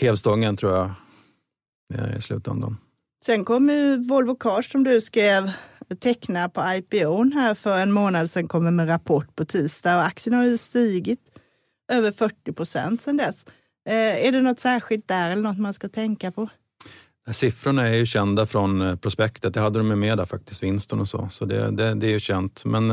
hävstången 0.00 0.57
tror 0.57 0.77
jag 0.77 0.91
eh, 1.95 2.17
i 2.17 2.21
slutändan. 2.21 2.77
Sen 3.25 3.45
kommer 3.45 3.97
Volvo 3.97 4.37
Cars 4.37 4.73
som 4.73 4.85
du 4.85 5.00
skrev 5.00 5.50
teckna 6.00 6.49
på 6.49 6.61
IPO 6.61 7.31
här 7.35 7.55
för 7.55 7.79
en 7.79 7.93
månad 7.93 8.31
sedan 8.31 8.49
kommer 8.49 8.71
med 8.71 8.88
rapport 8.88 9.37
på 9.37 9.45
tisdag 9.45 9.97
och 9.97 10.05
aktien 10.05 10.35
har 10.35 10.45
ju 10.45 10.59
stigit 10.59 11.21
över 11.93 12.12
40 12.12 12.53
procent 12.53 13.00
sedan 13.00 13.17
dess. 13.17 13.47
Eh, 13.88 14.26
är 14.26 14.33
det 14.33 14.40
något 14.40 14.61
särskilt 14.61 15.09
där 15.09 15.30
eller 15.30 15.42
något 15.42 15.59
man 15.59 15.75
ska 15.75 15.88
tänka 15.88 16.30
på? 16.30 16.49
Eh, 17.28 17.33
siffrorna 17.33 17.88
är 17.88 17.95
ju 17.95 18.07
kända 18.07 18.47
från 18.47 18.83
eh, 18.83 18.97
prospektet. 18.97 19.54
Det 19.54 19.61
hade 19.61 19.78
de 19.78 20.00
med 20.00 20.18
där 20.18 20.25
faktiskt, 20.25 20.62
vinsten 20.62 21.00
och 21.00 21.09
så. 21.09 21.28
Så 21.30 21.45
det, 21.45 21.71
det, 21.71 21.95
det 21.95 22.07
är 22.07 22.11
ju 22.11 22.21
känt. 22.21 22.64
Men 22.64 22.88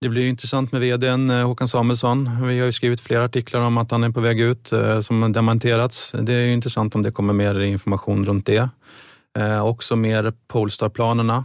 det 0.00 0.08
blir 0.08 0.26
intressant 0.26 0.72
med 0.72 0.80
vdn 0.80 1.30
Håkan 1.30 1.68
Samuelsson. 1.68 2.46
Vi 2.46 2.58
har 2.58 2.66
ju 2.66 2.72
skrivit 2.72 3.00
flera 3.00 3.24
artiklar 3.24 3.60
om 3.60 3.78
att 3.78 3.90
han 3.90 4.04
är 4.04 4.10
på 4.10 4.20
väg 4.20 4.40
ut 4.40 4.72
som 5.02 5.22
har 5.22 5.28
dementerats. 5.28 6.14
Det 6.20 6.32
är 6.32 6.40
ju 6.40 6.52
intressant 6.52 6.94
om 6.94 7.02
det 7.02 7.10
kommer 7.10 7.32
mer 7.32 7.60
information 7.60 8.24
runt 8.24 8.46
det. 8.46 8.68
också 9.62 9.96
mer 9.96 10.32
Polestar-planerna, 10.48 11.44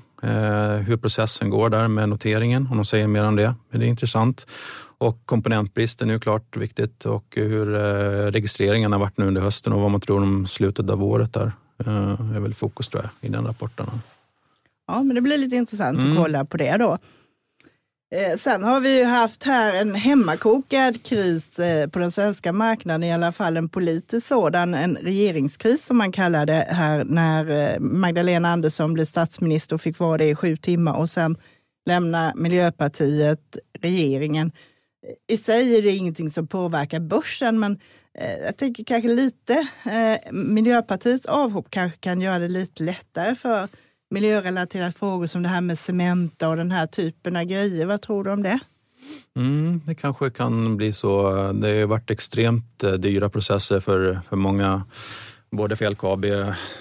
hur 0.85 0.97
processen 0.97 1.49
går 1.49 1.69
där 1.69 1.87
med 1.87 2.09
noteringen, 2.09 2.67
om 2.71 2.77
de 2.77 2.85
säger 2.85 3.07
mer 3.07 3.23
om 3.23 3.35
det. 3.35 3.55
Men 3.69 3.79
det 3.79 3.85
är 3.85 3.89
intressant. 3.89 4.47
Och 4.99 5.25
komponentbristen 5.25 6.09
är 6.09 6.13
ju 6.13 6.19
klart 6.19 6.57
viktigt 6.57 7.05
och 7.05 7.25
hur 7.35 7.65
registreringen 8.31 8.91
har 8.91 8.99
varit 8.99 9.17
nu 9.17 9.27
under 9.27 9.41
hösten 9.41 9.73
och 9.73 9.81
vad 9.81 9.91
man 9.91 10.01
tror 10.01 10.23
om 10.23 10.47
slutet 10.47 10.89
av 10.89 11.03
året 11.03 11.33
där. 11.33 11.51
Eh, 11.85 12.35
är 12.35 12.39
väl 12.39 12.53
fokus 12.53 12.87
tror 12.87 13.03
jag, 13.03 13.29
i 13.29 13.33
den 13.33 13.45
rapporten. 13.45 13.85
Ja, 14.87 15.03
men 15.03 15.15
det 15.15 15.21
blir 15.21 15.37
lite 15.37 15.55
intressant 15.55 15.99
mm. 15.99 16.11
att 16.11 16.17
kolla 16.17 16.45
på 16.45 16.57
det 16.57 16.77
då. 16.77 16.97
Eh, 18.11 18.37
sen 18.37 18.63
har 18.63 18.79
vi 18.79 18.97
ju 18.97 19.03
haft 19.05 19.43
här 19.43 19.73
en 19.81 19.95
hemmakokad 19.95 21.03
kris 21.03 21.59
eh, 21.59 21.89
på 21.89 21.99
den 21.99 22.11
svenska 22.11 22.53
marknaden, 22.53 23.03
i 23.03 23.13
alla 23.13 23.31
fall 23.31 23.57
en 23.57 23.69
politisk 23.69 24.27
sådan, 24.27 24.73
en 24.73 24.95
regeringskris 24.95 25.85
som 25.85 25.97
man 25.97 26.11
kallar 26.11 26.45
det 26.45 26.67
här 26.69 27.03
när 27.03 27.73
eh, 27.73 27.79
Magdalena 27.79 28.49
Andersson 28.49 28.93
blev 28.93 29.05
statsminister 29.05 29.75
och 29.75 29.81
fick 29.81 29.99
vara 29.99 30.17
det 30.17 30.29
i 30.29 30.35
sju 30.35 30.57
timmar 30.57 30.93
och 30.93 31.09
sen 31.09 31.37
lämna 31.85 32.33
Miljöpartiet 32.35 33.57
regeringen. 33.81 34.51
I 35.27 35.37
sig 35.37 35.77
är 35.77 35.81
det 35.81 35.91
ingenting 35.91 36.29
som 36.29 36.47
påverkar 36.47 36.99
börsen, 36.99 37.59
men 37.59 37.79
eh, 38.19 38.37
jag 38.45 38.57
tänker 38.57 38.83
kanske 38.83 39.09
lite 39.09 39.67
eh, 39.85 40.31
Miljöpartiets 40.31 41.25
avhopp 41.25 41.67
kanske 41.69 41.99
kan 41.99 42.21
göra 42.21 42.39
det 42.39 42.47
lite 42.47 42.83
lättare 42.83 43.35
för 43.35 43.67
miljörelaterade 44.09 44.91
frågor 44.91 45.27
som 45.27 45.43
det 45.43 45.49
här 45.49 45.61
med 45.61 45.79
cementa 45.79 46.49
och 46.49 46.57
den 46.57 46.71
här 46.71 46.87
typen 46.87 47.35
av 47.35 47.43
grejer. 47.43 47.85
Vad 47.85 48.01
tror 48.01 48.23
du 48.23 48.31
om 48.31 48.43
det? 48.43 48.59
Mm, 49.35 49.81
det 49.85 49.95
kanske 49.95 50.29
kan 50.29 50.77
bli 50.77 50.93
så. 50.93 51.31
Det 51.51 51.79
har 51.79 51.87
varit 51.87 52.11
extremt 52.11 52.83
eh, 52.83 52.93
dyra 52.93 53.29
processer 53.29 53.79
för, 53.79 54.19
för 54.29 54.35
många 54.35 54.83
både 55.51 55.75
för 55.75 55.89
LKAB. 55.89 56.25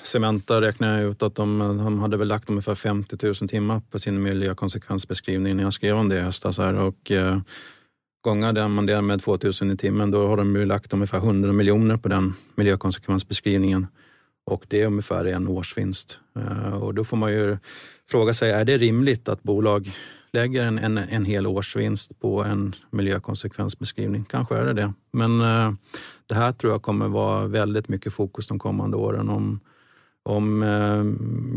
Cementa 0.02 0.61
räknar 0.61 1.00
jag 1.00 1.11
ut 1.11 1.23
att 1.23 1.35
de, 1.35 1.59
de 1.59 2.00
hade 2.00 2.16
väl 2.16 2.28
lagt 2.28 2.50
ungefär 2.50 2.75
50 2.75 3.26
000 3.26 3.35
timmar 3.35 3.83
på 3.90 3.99
sin 3.99 4.23
miljökonsekvensbeskrivning 4.23 5.56
när 5.56 5.62
jag 5.62 5.73
skrev 5.73 5.97
om 5.97 6.09
det 6.09 6.16
i 6.16 6.21
höstas. 6.21 6.59
Och, 6.59 7.11
eh, 7.11 7.38
gånger 8.25 8.52
där 8.52 8.68
man 8.68 8.87
delar 8.87 9.02
med 9.02 9.23
2000 9.23 9.71
i 9.71 9.76
timmen, 9.76 10.11
då 10.11 10.28
har 10.28 10.37
de 10.37 10.56
ju 10.56 10.66
lagt 10.66 10.92
ungefär 10.92 11.18
100 11.18 11.52
miljoner 11.52 11.97
på 11.97 12.09
den 12.09 12.35
miljökonsekvensbeskrivningen. 12.54 13.87
Och 14.46 14.66
det 14.68 14.80
är 14.80 14.86
ungefär 14.86 15.24
en 15.24 15.48
årsvinst. 15.48 16.20
Eh, 16.38 16.74
och 16.74 16.94
då 16.94 17.04
får 17.04 17.16
man 17.16 17.32
ju 17.32 17.58
fråga 18.08 18.34
sig, 18.34 18.50
är 18.50 18.64
det 18.64 18.76
rimligt 18.76 19.28
att 19.28 19.42
bolag 19.42 19.90
lägger 20.32 20.62
en, 20.62 20.78
en, 20.78 20.98
en 20.98 21.24
hel 21.24 21.46
årsvinst 21.46 22.20
på 22.20 22.44
en 22.44 22.74
miljökonsekvensbeskrivning? 22.90 24.24
Kanske 24.24 24.56
är 24.56 24.64
det 24.64 24.72
det. 24.72 24.92
Men 25.12 25.40
eh, 25.40 25.72
det 26.26 26.34
här 26.34 26.52
tror 26.52 26.72
jag 26.72 26.82
kommer 26.82 27.08
vara 27.08 27.46
väldigt 27.46 27.88
mycket 27.88 28.12
fokus 28.12 28.46
de 28.46 28.58
kommande 28.58 28.96
åren 28.96 29.28
om, 29.28 29.60
om 30.22 30.62
eh, 30.62 31.04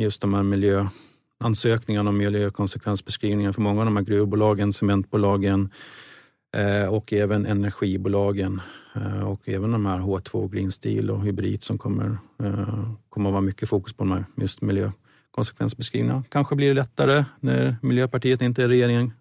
just 0.02 0.22
de 0.22 0.34
här 0.34 0.44
miljöansökningarna 0.44 2.10
om 2.10 2.18
miljökonsekvensbeskrivningar 2.18 3.52
för 3.52 3.62
många 3.62 3.80
av 3.80 3.86
de 3.86 3.98
här 3.98 4.04
gruvbolagen, 4.04 4.74
cementbolagen, 4.74 5.70
Eh, 6.58 6.94
och 6.94 7.14
även 7.14 7.46
energibolagen 7.46 8.62
eh, 8.96 9.24
och 9.24 9.50
även 9.50 9.72
de 9.72 9.86
här 9.86 10.00
H2 10.00 10.50
Green 10.50 10.72
Steel 10.72 11.12
och 11.12 11.24
Hybrid 11.24 11.64
som 11.64 11.78
kommer, 11.78 12.18
eh, 12.44 12.90
kommer 13.10 13.30
att 13.30 13.34
vara 13.34 13.42
mycket 13.42 13.70
fokus 13.70 13.94
på 13.94 14.04
de 14.04 14.12
här 14.12 14.26
just 14.38 14.62
miljökonsekvensbeskrivningarna. 14.62 16.24
Kanske 16.30 16.56
blir 16.56 16.68
det 16.68 16.74
lättare 16.74 17.26
när 17.40 17.76
Miljöpartiet 17.82 18.42
inte 18.42 18.64
är 18.64 18.68
regeringen. 18.68 19.14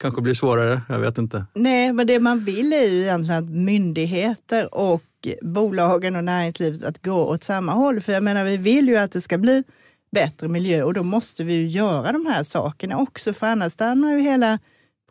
Kanske 0.00 0.20
blir 0.20 0.32
det 0.32 0.38
svårare, 0.38 0.80
jag 0.88 0.98
vet 0.98 1.18
inte. 1.18 1.46
Nej, 1.54 1.92
men 1.92 2.06
det 2.06 2.20
man 2.20 2.40
vill 2.40 2.72
är 2.72 2.88
ju 2.90 3.02
egentligen 3.02 3.44
att 3.44 3.50
myndigheter 3.50 4.74
och 4.74 5.02
bolagen 5.42 6.16
och 6.16 6.24
näringslivet 6.24 6.84
att 6.84 7.04
gå 7.04 7.24
åt 7.24 7.42
samma 7.42 7.72
håll. 7.72 8.00
För 8.00 8.12
jag 8.12 8.22
menar, 8.22 8.44
vi 8.44 8.56
vill 8.56 8.88
ju 8.88 8.96
att 8.96 9.12
det 9.12 9.20
ska 9.20 9.38
bli 9.38 9.64
bättre 10.10 10.48
miljö 10.48 10.82
och 10.82 10.94
då 10.94 11.02
måste 11.02 11.44
vi 11.44 11.54
ju 11.54 11.66
göra 11.66 12.12
de 12.12 12.26
här 12.26 12.42
sakerna 12.42 12.98
också, 12.98 13.32
för 13.32 13.46
annars 13.46 13.72
stannar 13.72 14.12
ju 14.12 14.20
hela 14.20 14.58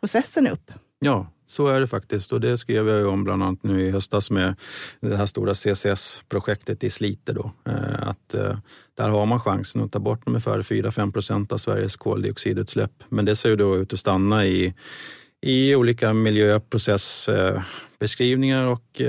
processen 0.00 0.46
upp. 0.46 0.72
Ja, 1.04 1.26
så 1.46 1.66
är 1.66 1.80
det 1.80 1.86
faktiskt 1.86 2.32
och 2.32 2.40
det 2.40 2.58
skrev 2.58 2.88
jag 2.88 3.08
om 3.08 3.24
bland 3.24 3.42
annat 3.42 3.62
nu 3.62 3.86
i 3.86 3.90
höstas 3.90 4.30
med 4.30 4.54
det 5.00 5.16
här 5.16 5.26
stora 5.26 5.54
CCS-projektet 5.54 6.84
i 6.84 6.90
Slite. 6.90 7.32
Då. 7.32 7.50
Eh, 7.68 8.08
att 8.08 8.34
eh, 8.34 8.58
där 8.96 9.08
har 9.08 9.26
man 9.26 9.40
chansen 9.40 9.82
att 9.82 9.92
ta 9.92 9.98
bort 9.98 10.22
ungefär 10.26 10.62
4-5 10.62 11.12
procent 11.12 11.52
av 11.52 11.58
Sveriges 11.58 11.96
koldioxidutsläpp. 11.96 12.92
Men 13.08 13.24
det 13.24 13.36
ser 13.36 13.48
ju 13.48 13.56
då 13.56 13.76
ut 13.76 13.92
att 13.92 13.98
stanna 13.98 14.46
i, 14.46 14.74
i 15.40 15.74
olika 15.74 16.12
miljöprocessbeskrivningar 16.12 18.66
eh, 18.66 18.70
och, 18.70 19.00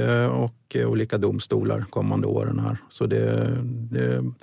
och 0.44 0.76
olika 0.76 1.18
domstolar 1.18 1.86
kommande 1.90 2.28
åren. 2.28 2.60
här. 2.60 2.78
Så 2.90 3.06
det, 3.06 3.58
det 3.64 4.34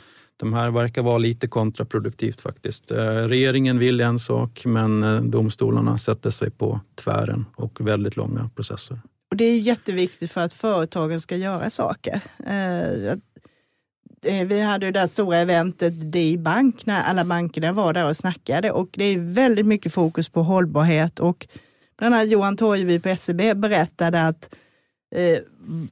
de 0.42 0.52
här 0.52 0.70
verkar 0.70 1.02
vara 1.02 1.18
lite 1.18 1.48
kontraproduktivt 1.48 2.40
faktiskt. 2.40 2.90
Eh, 2.90 2.98
regeringen 3.06 3.78
vill 3.78 4.00
en 4.00 4.18
sak 4.18 4.64
men 4.64 5.02
eh, 5.02 5.20
domstolarna 5.20 5.98
sätter 5.98 6.30
sig 6.30 6.50
på 6.50 6.80
tvären 6.94 7.46
och 7.56 7.80
väldigt 7.80 8.16
långa 8.16 8.50
processer. 8.54 9.00
Och 9.30 9.36
Det 9.36 9.44
är 9.44 9.58
jätteviktigt 9.58 10.32
för 10.32 10.40
att 10.40 10.52
företagen 10.52 11.20
ska 11.20 11.36
göra 11.36 11.70
saker. 11.70 12.20
Eh, 12.46 13.16
vi 14.46 14.60
hade 14.60 14.86
ju 14.86 14.92
det 14.92 15.08
stora 15.08 15.36
eventet 15.36 16.12
D 16.12 16.36
bank 16.38 16.86
när 16.86 17.02
alla 17.02 17.24
bankerna 17.24 17.72
var 17.72 17.92
där 17.92 18.08
och 18.08 18.16
snackade 18.16 18.70
och 18.70 18.88
det 18.92 19.04
är 19.04 19.18
väldigt 19.18 19.66
mycket 19.66 19.92
fokus 19.92 20.28
på 20.28 20.42
hållbarhet 20.42 21.20
och 21.20 21.46
bland 21.98 22.14
annat 22.14 22.30
Johan 22.30 22.56
Torgeby 22.56 23.00
på 23.00 23.16
SEB 23.16 23.56
berättade 23.56 24.26
att 24.26 24.54
eh, 25.12 25.38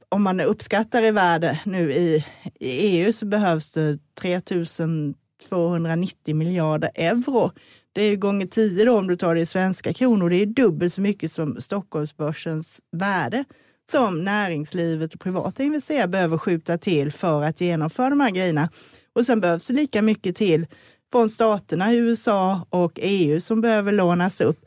om 0.09 0.23
man 0.23 0.39
uppskattar 0.39 1.03
i 1.03 1.11
världen 1.11 1.55
nu 1.65 1.91
i, 1.91 2.25
i 2.59 2.69
EU 2.69 3.13
så 3.13 3.25
behövs 3.25 3.71
det 3.71 3.97
3290 4.21 6.35
miljarder 6.35 6.91
euro. 6.95 7.51
Det 7.93 8.01
är 8.01 8.15
gånger 8.15 8.47
tio 8.47 8.85
då 8.85 8.97
om 8.97 9.07
du 9.07 9.17
tar 9.17 9.35
det 9.35 9.41
i 9.41 9.45
svenska 9.45 9.93
kronor. 9.93 10.29
Det 10.29 10.35
är 10.35 10.45
dubbelt 10.45 10.93
så 10.93 11.01
mycket 11.01 11.31
som 11.31 11.61
Stockholmsbörsens 11.61 12.81
värde 12.91 13.45
som 13.91 14.23
näringslivet 14.23 15.13
och 15.13 15.19
privata 15.19 15.63
investerare 15.63 16.07
behöver 16.07 16.37
skjuta 16.37 16.77
till 16.77 17.11
för 17.11 17.43
att 17.43 17.61
genomföra 17.61 18.09
de 18.09 18.19
här 18.19 18.31
grejerna. 18.31 18.69
Och 19.15 19.25
sen 19.25 19.41
behövs 19.41 19.67
det 19.67 19.73
lika 19.73 20.01
mycket 20.01 20.35
till 20.35 20.67
från 21.11 21.29
staterna 21.29 21.93
i 21.93 21.97
USA 21.97 22.67
och 22.69 22.91
EU 22.95 23.41
som 23.41 23.61
behöver 23.61 23.91
lånas 23.91 24.41
upp. 24.41 24.65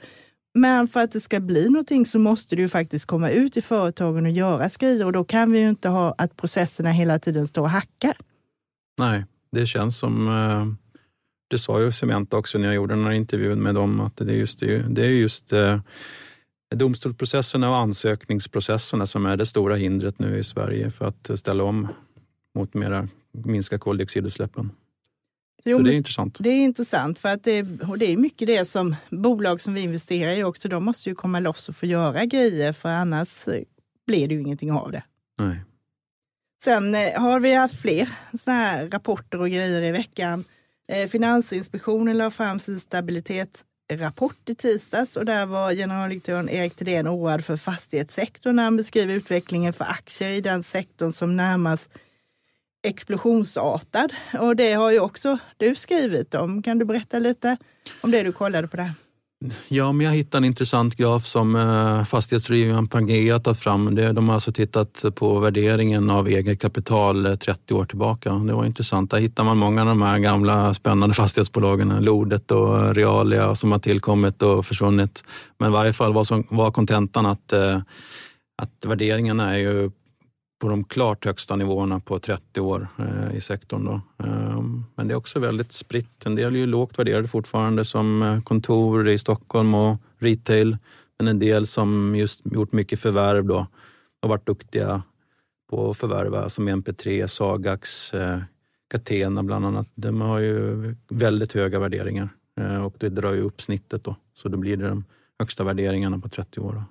Men 0.55 0.89
för 0.89 1.01
att 1.01 1.13
det 1.13 1.21
ska 1.21 1.41
bli 1.41 1.69
någonting 1.69 2.07
så 2.07 2.19
måste 2.19 2.57
det 2.57 2.63
ju 2.63 2.69
faktiskt 2.69 3.07
komma 3.07 3.31
ut 3.31 3.57
i 3.57 3.63
företagen 3.63 4.27
och 4.27 4.33
göras 4.33 4.77
grejer 4.77 5.07
och 5.07 5.13
då 5.13 5.25
kan 5.25 5.53
vi 5.53 5.59
ju 5.59 5.69
inte 5.69 5.89
ha 5.89 6.15
att 6.19 6.37
processerna 6.37 6.91
hela 6.91 7.19
tiden 7.19 7.47
står 7.47 7.63
och 7.63 7.71
hackar. 7.71 8.17
Nej, 8.99 9.25
det 9.53 9.67
känns 9.67 9.99
som, 9.99 10.29
eh, 10.29 10.67
det 11.51 11.59
sa 11.59 11.81
ju 11.83 11.93
Cementa 11.93 12.37
också 12.37 12.59
när 12.59 12.67
jag 12.67 12.75
gjorde 12.75 12.95
den 12.95 13.05
här 13.05 13.13
intervjun 13.13 13.63
med 13.63 13.75
dem, 13.75 14.01
att 14.01 14.17
det 14.17 14.33
är 14.33 14.37
just, 14.37 14.61
det 14.89 15.03
är 15.03 15.11
just 15.11 15.53
eh, 15.53 15.81
domstolsprocesserna 16.75 17.71
och 17.71 17.77
ansökningsprocesserna 17.77 19.07
som 19.07 19.27
är 19.27 19.37
det 19.37 19.47
stora 19.47 19.75
hindret 19.75 20.19
nu 20.19 20.39
i 20.39 20.45
Sverige 20.45 20.91
för 20.91 21.05
att 21.05 21.31
ställa 21.39 21.65
om 21.65 21.89
mot 22.55 22.75
mera 22.75 23.09
minska 23.33 23.79
koldioxidutsläppen. 23.79 24.71
Jo, 25.65 25.77
så 25.77 25.83
det 25.83 25.95
är 25.95 25.97
intressant. 25.97 26.39
Det 26.41 26.49
är 26.49 26.65
intressant 26.65 27.19
för 27.19 27.29
att 27.29 27.45
det, 27.45 27.67
och 27.89 27.99
det 27.99 28.13
är 28.13 28.17
mycket 28.17 28.47
det 28.47 28.65
som 28.65 28.97
bolag 29.11 29.61
som 29.61 29.75
vi 29.75 29.81
investerar 29.81 30.37
i 30.37 30.45
också, 30.45 30.69
de 30.69 30.85
måste 30.85 31.09
ju 31.09 31.15
komma 31.15 31.41
loss 31.41 31.69
och 31.69 31.77
få 31.77 31.87
göra 31.87 32.25
grejer 32.25 32.73
för 32.73 32.89
annars 32.89 33.49
eh, 33.49 33.63
blir 34.07 34.29
det 34.29 34.35
ju 34.35 34.41
ingenting 34.41 34.73
av 34.73 34.93
det. 34.93 35.03
Nej. 35.39 35.65
Sen 36.65 36.95
eh, 36.95 37.21
har 37.21 37.41
vi 37.41 37.55
haft 37.55 37.81
fler 37.81 38.09
såna 38.45 38.57
här 38.57 38.89
rapporter 38.91 39.41
och 39.41 39.51
grejer 39.51 39.83
i 39.83 39.93
veckan. 39.93 40.45
Eh, 40.93 41.09
Finansinspektionen 41.09 42.19
la 42.19 42.31
fram 42.31 42.59
sin 42.59 42.81
stabilitetsrapport 42.81 44.49
i 44.49 44.55
tisdags 44.55 45.17
och 45.17 45.25
där 45.25 45.47
var 45.47 45.73
generaldirektören 45.73 46.49
Erik 46.49 46.75
Thedéen 46.75 47.09
oroad 47.09 47.45
för 47.45 47.57
fastighetssektorn 47.57 48.57
när 48.57 48.65
han 48.65 48.77
beskriver 48.77 49.15
utvecklingen 49.15 49.73
för 49.73 49.85
aktier 49.85 50.29
i 50.29 50.41
den 50.41 50.63
sektorn 50.63 51.13
som 51.13 51.37
närmast 51.37 51.91
explosionsartad. 52.85 54.13
Och 54.41 54.57
det 54.57 54.73
har 54.73 54.91
ju 54.91 55.01
också 55.01 55.39
du 55.57 55.75
skrivit 55.75 56.35
om. 56.35 56.63
Kan 56.63 56.79
du 56.79 56.85
berätta 56.85 57.19
lite 57.19 57.57
om 58.01 58.11
det 58.11 58.23
du 58.23 58.33
kollade 58.33 58.69
på 58.69 58.77
där? 58.77 58.93
Ja, 59.69 59.93
men 59.93 60.07
jag 60.07 60.13
hittade 60.13 60.39
en 60.39 60.45
intressant 60.45 60.97
graf 60.97 61.27
som 61.27 61.57
eh, 61.57 62.05
fastighetsrådgivaren 62.05 62.89
Pangea 62.89 63.39
tagit 63.39 63.61
fram. 63.61 63.95
De 63.95 64.29
har 64.29 64.35
alltså 64.35 64.53
tittat 64.53 65.05
på 65.15 65.39
värderingen 65.39 66.11
av 66.11 66.29
eget 66.29 66.61
kapital 66.61 67.27
eh, 67.27 67.35
30 67.35 67.75
år 67.75 67.85
tillbaka. 67.85 68.33
Det 68.33 68.53
var 68.53 68.65
intressant. 68.65 69.11
Där 69.11 69.19
hittar 69.19 69.45
man 69.45 69.57
många 69.57 69.81
av 69.81 69.87
de 69.87 70.03
här 70.03 70.19
gamla 70.19 70.75
spännande 70.75 71.15
fastighetsbolagen, 71.15 71.89
Lodet 71.89 72.51
och 72.51 72.95
Realia 72.95 73.55
som 73.55 73.73
har 73.73 73.79
tillkommit 73.79 74.43
och 74.43 74.67
försvunnit. 74.67 75.25
Men 75.59 75.71
i 75.71 75.73
varje 75.73 75.93
fall 75.93 76.13
var 76.49 76.71
kontentan 76.71 77.27
att, 77.27 77.53
eh, 77.53 77.81
att 78.63 78.87
värderingarna 78.87 79.55
är 79.55 79.59
ju 79.59 79.91
på 80.65 80.71
de 80.71 80.85
klart 80.85 81.25
högsta 81.25 81.57
nivåerna 81.57 82.01
på 82.01 82.19
30 82.19 82.61
år 82.61 82.89
eh, 82.99 83.37
i 83.37 83.41
sektorn. 83.41 83.85
Då. 83.85 84.01
Ehm, 84.27 84.85
men 84.95 85.09
det 85.09 85.15
är 85.15 85.17
också 85.17 85.39
väldigt 85.39 85.73
spritt. 85.73 86.27
En 86.27 86.35
del 86.35 86.55
är 86.55 86.59
ju 86.59 86.67
lågt 86.67 86.99
värderade 86.99 87.29
fortfarande 87.29 87.85
som 87.85 88.23
eh, 88.23 88.41
kontor 88.41 89.09
i 89.09 89.19
Stockholm 89.19 89.75
och 89.75 89.97
retail. 90.19 90.77
Men 91.19 91.29
en 91.29 91.39
del 91.39 91.67
som 91.67 92.17
just 92.17 92.41
gjort 92.45 92.73
mycket 92.73 93.01
förvärv 93.01 93.45
då 93.45 93.67
har 94.23 94.29
varit 94.29 94.47
duktiga 94.47 95.03
på 95.71 95.91
att 95.91 95.97
förvärva 95.97 96.49
som 96.49 96.69
MP3, 96.69 97.27
Sagax, 97.27 98.15
eh, 98.15 98.39
Catena 98.91 99.43
bland 99.43 99.67
annat. 99.67 99.89
De 99.95 100.21
har 100.21 100.39
ju 100.39 100.95
väldigt 101.09 101.53
höga 101.53 101.79
värderingar 101.79 102.29
eh, 102.61 102.85
och 102.85 102.95
det 102.99 103.09
drar 103.09 103.33
ju 103.33 103.41
upp 103.41 103.63
snittet 103.63 104.05
då. 104.05 104.17
Så 104.35 104.49
då 104.49 104.57
blir 104.57 104.77
det 104.77 104.89
de 104.89 105.05
högsta 105.39 105.65
värderingarna 105.65 106.19
på 106.19 106.29
30 106.29 106.61
år. 106.61 106.73
Då 106.73 106.83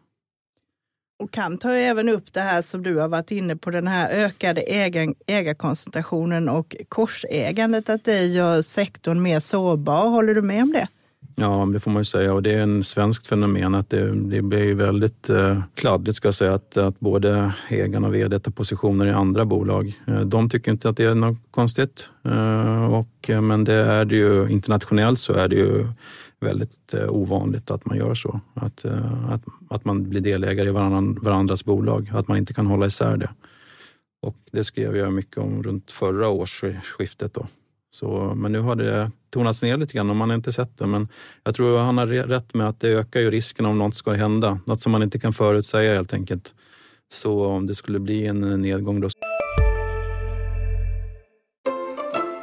och 1.19 1.31
kan 1.31 1.57
ta 1.57 1.71
även 1.71 2.09
upp 2.09 2.33
det 2.33 2.41
här 2.41 2.61
som 2.61 2.83
du 2.83 2.95
har 2.95 3.07
varit 3.07 3.31
inne 3.31 3.55
på, 3.55 3.69
den 3.69 3.87
här 3.87 4.09
ökade 4.09 4.61
ägar, 4.61 5.13
ägarkoncentrationen 5.27 6.49
och 6.49 6.75
korsägandet, 6.89 7.89
att 7.89 8.03
det 8.03 8.25
gör 8.25 8.61
sektorn 8.61 9.21
mer 9.21 9.39
sårbar. 9.39 10.09
Håller 10.09 10.35
du 10.35 10.41
med 10.41 10.63
om 10.63 10.71
det? 10.71 10.87
Ja, 11.35 11.69
det 11.73 11.79
får 11.79 11.91
man 11.91 11.99
ju 11.99 12.05
säga 12.05 12.33
och 12.33 12.43
det 12.43 12.53
är 12.53 12.61
en 12.61 12.83
svenskt 12.83 13.27
fenomen 13.27 13.75
att 13.75 13.89
det, 13.89 14.11
det 14.15 14.41
blir 14.41 14.73
väldigt 14.73 15.29
eh, 15.29 15.61
kladdigt 15.75 16.17
ska 16.17 16.27
jag 16.27 16.35
säga 16.35 16.53
att, 16.53 16.77
att 16.77 16.99
både 16.99 17.51
ägarna 17.69 18.07
och 18.07 18.15
vd 18.15 18.39
tar 18.39 18.51
positioner 18.51 19.05
i 19.05 19.11
andra 19.11 19.45
bolag. 19.45 19.99
Eh, 20.07 20.19
de 20.19 20.49
tycker 20.49 20.71
inte 20.71 20.89
att 20.89 20.97
det 20.97 21.05
är 21.05 21.15
något 21.15 21.37
konstigt, 21.51 22.09
eh, 22.25 22.93
och, 22.93 23.29
eh, 23.29 23.41
men 23.41 23.63
det 23.63 23.73
är 23.73 24.05
det 24.05 24.15
ju 24.15 24.49
internationellt 24.49 25.19
så 25.19 25.33
är 25.33 25.47
det 25.47 25.55
ju 25.55 25.87
väldigt 26.43 26.93
eh, 26.93 27.09
ovanligt 27.09 27.71
att 27.71 27.85
man 27.85 27.97
gör 27.97 28.13
så. 28.15 28.39
Att, 28.53 28.85
eh, 28.85 29.29
att, 29.29 29.43
att 29.69 29.85
man 29.85 30.09
blir 30.09 30.21
delägare 30.21 30.67
i 30.67 30.71
varann, 30.71 31.19
varandras 31.21 31.65
bolag, 31.65 32.11
att 32.13 32.27
man 32.27 32.37
inte 32.37 32.53
kan 32.53 32.65
hålla 32.65 32.85
isär 32.85 33.17
det. 33.17 33.29
Och 34.21 34.35
det 34.51 34.63
skrev 34.63 34.97
jag 34.97 35.13
mycket 35.13 35.37
om 35.37 35.63
runt 35.63 35.91
förra 35.91 36.29
årsskiftet. 36.29 37.33
Då. 37.33 37.47
Så, 37.93 38.33
men 38.35 38.51
nu 38.51 38.59
har 38.59 38.75
det 38.75 39.11
tonats 39.29 39.63
ner 39.63 39.77
lite 39.77 39.93
grann 39.93 40.09
och 40.09 40.15
man 40.15 40.29
har 40.29 40.35
inte 40.35 40.53
sett 40.53 40.77
det. 40.77 40.85
Men 40.85 41.07
jag 41.43 41.55
tror 41.55 41.77
han 41.77 41.97
har 41.97 42.07
rätt 42.07 42.53
med 42.53 42.67
att 42.67 42.79
det 42.79 42.89
ökar 42.89 43.19
ju 43.19 43.31
risken 43.31 43.65
om 43.65 43.77
något 43.77 43.95
ska 43.95 44.11
hända. 44.11 44.59
Något 44.65 44.81
som 44.81 44.91
man 44.91 45.03
inte 45.03 45.19
kan 45.19 45.33
förutsäga 45.33 45.93
helt 45.93 46.13
enkelt. 46.13 46.55
Så 47.11 47.45
om 47.45 47.67
det 47.67 47.75
skulle 47.75 47.99
bli 47.99 48.25
en 48.25 48.61
nedgång 48.61 49.01
då. 49.01 49.09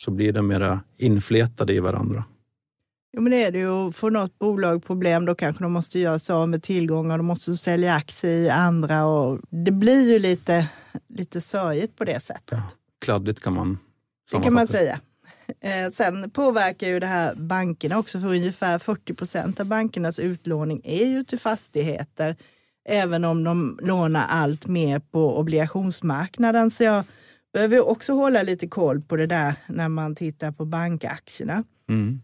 så 0.00 0.10
blir 0.10 0.32
de 0.32 0.46
mera 0.46 0.80
inflätade 0.96 1.72
i 1.72 1.80
varandra. 1.80 2.24
Jo, 3.12 3.22
men 3.22 3.32
det 3.32 3.44
är 3.44 3.50
det 3.50 3.58
ju. 3.58 3.92
Får 3.92 4.10
något 4.10 4.38
bolag 4.38 4.84
problem, 4.84 5.24
då 5.24 5.34
kanske 5.34 5.64
de 5.64 5.72
måste 5.72 5.98
göra 5.98 6.18
sig 6.18 6.34
av 6.34 6.48
med 6.48 6.62
tillgångar. 6.62 7.16
De 7.16 7.26
måste 7.26 7.56
sälja 7.56 7.94
aktier 7.94 8.36
i 8.36 8.50
andra 8.50 9.04
och 9.04 9.40
det 9.50 9.70
blir 9.70 10.08
ju 10.12 10.18
lite, 10.18 10.68
lite 11.08 11.40
sörjigt 11.40 11.96
på 11.96 12.04
det 12.04 12.20
sättet. 12.20 12.58
Ja, 12.58 12.70
kladdigt 13.00 13.40
kan 13.40 13.52
man 13.52 13.78
Det 14.32 14.40
kan 14.40 14.54
man 14.54 14.66
säga. 14.66 15.00
Eh, 15.60 15.92
sen 15.92 16.30
påverkar 16.30 16.88
ju 16.88 17.00
det 17.00 17.06
här 17.06 17.34
bankerna 17.34 17.98
också, 17.98 18.20
för 18.20 18.28
ungefär 18.28 18.78
40 18.78 19.14
procent 19.14 19.60
av 19.60 19.66
bankernas 19.66 20.18
utlåning 20.18 20.80
är 20.84 21.06
ju 21.06 21.24
till 21.24 21.38
fastigheter, 21.38 22.36
även 22.88 23.24
om 23.24 23.44
de 23.44 23.78
lånar 23.82 24.26
allt 24.28 24.66
mer 24.66 24.98
på 24.98 25.38
obligationsmarknaden. 25.38 26.70
Så 26.70 26.84
jag 26.84 27.04
behöver 27.52 27.88
också 27.88 28.12
hålla 28.12 28.42
lite 28.42 28.68
koll 28.68 29.00
på 29.00 29.16
det 29.16 29.26
där 29.26 29.54
när 29.66 29.88
man 29.88 30.14
tittar 30.14 30.52
på 30.52 30.64
bankaktierna. 30.64 31.64
Mm. 31.88 32.20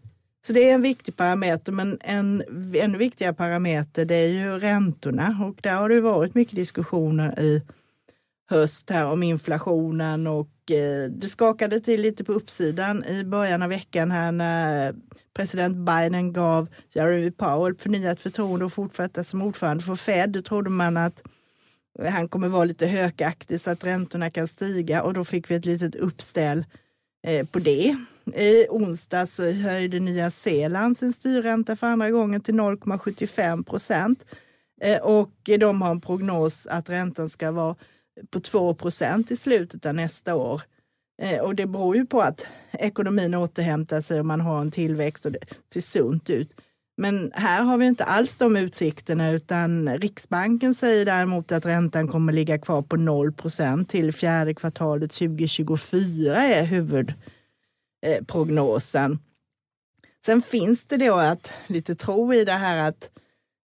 Så 0.47 0.53
det 0.53 0.69
är 0.69 0.73
en 0.73 0.81
viktig 0.81 1.17
parameter, 1.17 1.71
men 1.71 1.97
en 2.01 2.43
ännu 2.73 2.97
viktigare 2.97 3.33
parameter 3.33 4.05
det 4.05 4.15
är 4.15 4.27
ju 4.27 4.59
räntorna 4.59 5.45
och 5.47 5.59
där 5.61 5.75
har 5.75 5.89
det 5.89 6.01
varit 6.01 6.35
mycket 6.35 6.55
diskussioner 6.55 7.39
i 7.39 7.61
höst 8.49 8.89
här 8.89 9.05
om 9.05 9.23
inflationen 9.23 10.27
och 10.27 10.71
eh, 10.71 11.09
det 11.09 11.27
skakade 11.27 11.79
till 11.79 12.01
lite 12.01 12.23
på 12.23 12.33
uppsidan 12.33 13.03
i 13.03 13.23
början 13.23 13.63
av 13.63 13.69
veckan 13.69 14.11
här 14.11 14.31
när 14.31 14.95
president 15.33 15.77
Biden 15.77 16.33
gav 16.33 16.67
Jeremy 16.93 17.31
Powell 17.31 17.75
förnyat 17.75 18.21
förtroende 18.21 18.65
och 18.65 18.73
fortsätta 18.73 19.23
som 19.23 19.41
ordförande 19.41 19.83
för 19.83 19.95
Fed. 19.95 20.29
Då 20.29 20.41
trodde 20.41 20.69
man 20.69 20.97
att 20.97 21.23
han 22.05 22.27
kommer 22.27 22.47
vara 22.47 22.63
lite 22.63 22.87
hökaktig 22.87 23.61
så 23.61 23.71
att 23.71 23.83
räntorna 23.83 24.29
kan 24.29 24.47
stiga 24.47 25.03
och 25.03 25.13
då 25.13 25.23
fick 25.23 25.51
vi 25.51 25.55
ett 25.55 25.65
litet 25.65 25.95
uppställ 25.95 26.65
eh, 27.27 27.45
på 27.45 27.59
det. 27.59 27.97
I 28.35 28.67
onsdag 28.69 29.25
så 29.25 29.51
höjde 29.51 29.99
Nya 29.99 30.31
Zeeland 30.31 30.97
sin 30.97 31.13
styrränta 31.13 31.75
för 31.75 31.87
andra 31.87 32.11
gången 32.11 32.41
till 32.41 32.55
0,75 32.55 33.63
procent 33.63 34.25
eh, 34.81 35.01
och 35.01 35.31
de 35.43 35.81
har 35.81 35.91
en 35.91 36.01
prognos 36.01 36.67
att 36.67 36.89
räntan 36.89 37.29
ska 37.29 37.51
vara 37.51 37.75
på 38.29 38.39
2 38.39 38.73
procent 38.73 39.31
i 39.31 39.35
slutet 39.35 39.85
av 39.85 39.95
nästa 39.95 40.35
år. 40.35 40.61
Eh, 41.21 41.39
och 41.39 41.55
det 41.55 41.65
beror 41.65 41.95
ju 41.95 42.05
på 42.05 42.21
att 42.21 42.45
ekonomin 42.71 43.33
återhämtar 43.33 44.01
sig 44.01 44.19
och 44.19 44.25
man 44.25 44.41
har 44.41 44.61
en 44.61 44.71
tillväxt 44.71 45.25
och 45.25 45.31
det 45.31 45.39
ser 45.73 45.81
sunt 45.81 46.29
ut. 46.29 46.49
Men 46.97 47.31
här 47.35 47.63
har 47.63 47.77
vi 47.77 47.85
inte 47.85 48.03
alls 48.03 48.37
de 48.37 48.57
utsikterna 48.57 49.31
utan 49.31 49.99
Riksbanken 49.99 50.75
säger 50.75 51.05
däremot 51.05 51.51
att 51.51 51.65
räntan 51.65 52.07
kommer 52.07 52.33
ligga 52.33 52.59
kvar 52.59 52.81
på 52.81 52.95
0% 52.95 53.85
till 53.85 54.13
fjärde 54.13 54.53
kvartalet 54.53 55.11
2024 55.11 56.35
är 56.35 56.65
huvudprognosen. 56.65 59.19
Sen 60.25 60.41
finns 60.41 60.85
det 60.85 60.97
då 60.97 61.15
att 61.15 61.53
lite 61.67 61.95
tro 61.95 62.33
i 62.33 62.45
det 62.45 62.51
här 62.51 62.89
att 62.89 63.09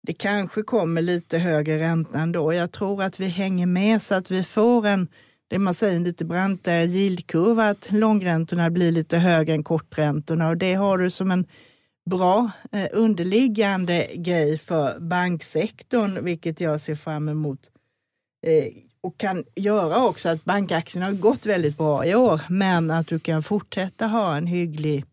det 0.07 0.13
kanske 0.13 0.63
kommer 0.63 1.01
lite 1.01 1.37
högre 1.37 1.79
ränta 1.79 2.19
ändå. 2.19 2.53
Jag 2.53 2.71
tror 2.71 3.03
att 3.03 3.19
vi 3.19 3.27
hänger 3.27 3.65
med 3.65 4.01
så 4.01 4.15
att 4.15 4.31
vi 4.31 4.43
får 4.43 4.87
en, 4.87 5.07
det 5.47 5.59
man 5.59 5.73
säger, 5.73 5.95
en 5.95 6.03
lite 6.03 6.25
brantare 6.25 6.83
yieldkurva, 6.83 7.69
att 7.69 7.91
långräntorna 7.91 8.69
blir 8.69 8.91
lite 8.91 9.17
högre 9.17 9.53
än 9.53 9.63
korträntorna 9.63 10.49
och 10.49 10.57
det 10.57 10.73
har 10.73 10.97
du 10.97 11.09
som 11.09 11.31
en 11.31 11.45
bra 12.09 12.51
eh, 12.71 12.87
underliggande 12.91 14.07
grej 14.15 14.57
för 14.57 14.99
banksektorn, 14.99 16.23
vilket 16.23 16.61
jag 16.61 16.81
ser 16.81 16.95
fram 16.95 17.29
emot. 17.29 17.59
Eh, 18.47 18.73
och 19.03 19.17
kan 19.17 19.43
göra 19.55 20.05
också 20.05 20.29
att 20.29 20.43
bankaktierna 20.43 21.05
har 21.05 21.13
gått 21.13 21.45
väldigt 21.45 21.77
bra 21.77 22.05
i 22.05 22.15
år, 22.15 22.41
men 22.49 22.91
att 22.91 23.07
du 23.07 23.19
kan 23.19 23.43
fortsätta 23.43 24.07
ha 24.07 24.37
en 24.37 24.47
hygglig 24.47 25.05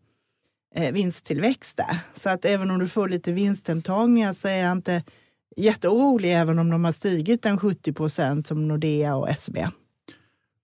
eh, 0.75 0.93
vinsttillväxt 0.93 1.77
där. 1.77 1.99
Så 2.13 2.29
att 2.29 2.45
även 2.45 2.71
om 2.71 2.79
du 2.79 2.87
får 2.87 3.09
lite 3.09 3.31
vinsthemtagningar 3.31 4.33
så 4.33 4.47
är 4.47 4.57
jag 4.57 4.71
inte 4.71 5.03
jätteorolig 5.57 6.33
även 6.33 6.59
om 6.59 6.69
de 6.69 6.85
har 6.85 6.91
stigit 6.91 7.45
en 7.45 7.57
70 7.57 7.93
procent 7.93 8.47
som 8.47 8.67
Nordea 8.67 9.15
och 9.15 9.37
SEB. 9.37 9.57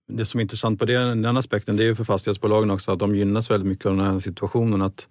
Det 0.08 0.24
som 0.24 0.40
är 0.40 0.42
intressant 0.42 0.78
på 0.78 0.84
den, 0.84 1.22
den 1.22 1.36
aspekten 1.36 1.76
det 1.76 1.82
är 1.82 1.86
ju 1.86 1.94
för 1.94 2.04
fastighetsbolagen 2.04 2.70
också 2.70 2.92
att 2.92 2.98
de 2.98 3.16
gynnas 3.16 3.50
väldigt 3.50 3.68
mycket 3.68 3.86
av 3.86 3.96
den 3.96 4.06
här 4.06 4.18
situationen. 4.18 4.82
att 4.82 5.08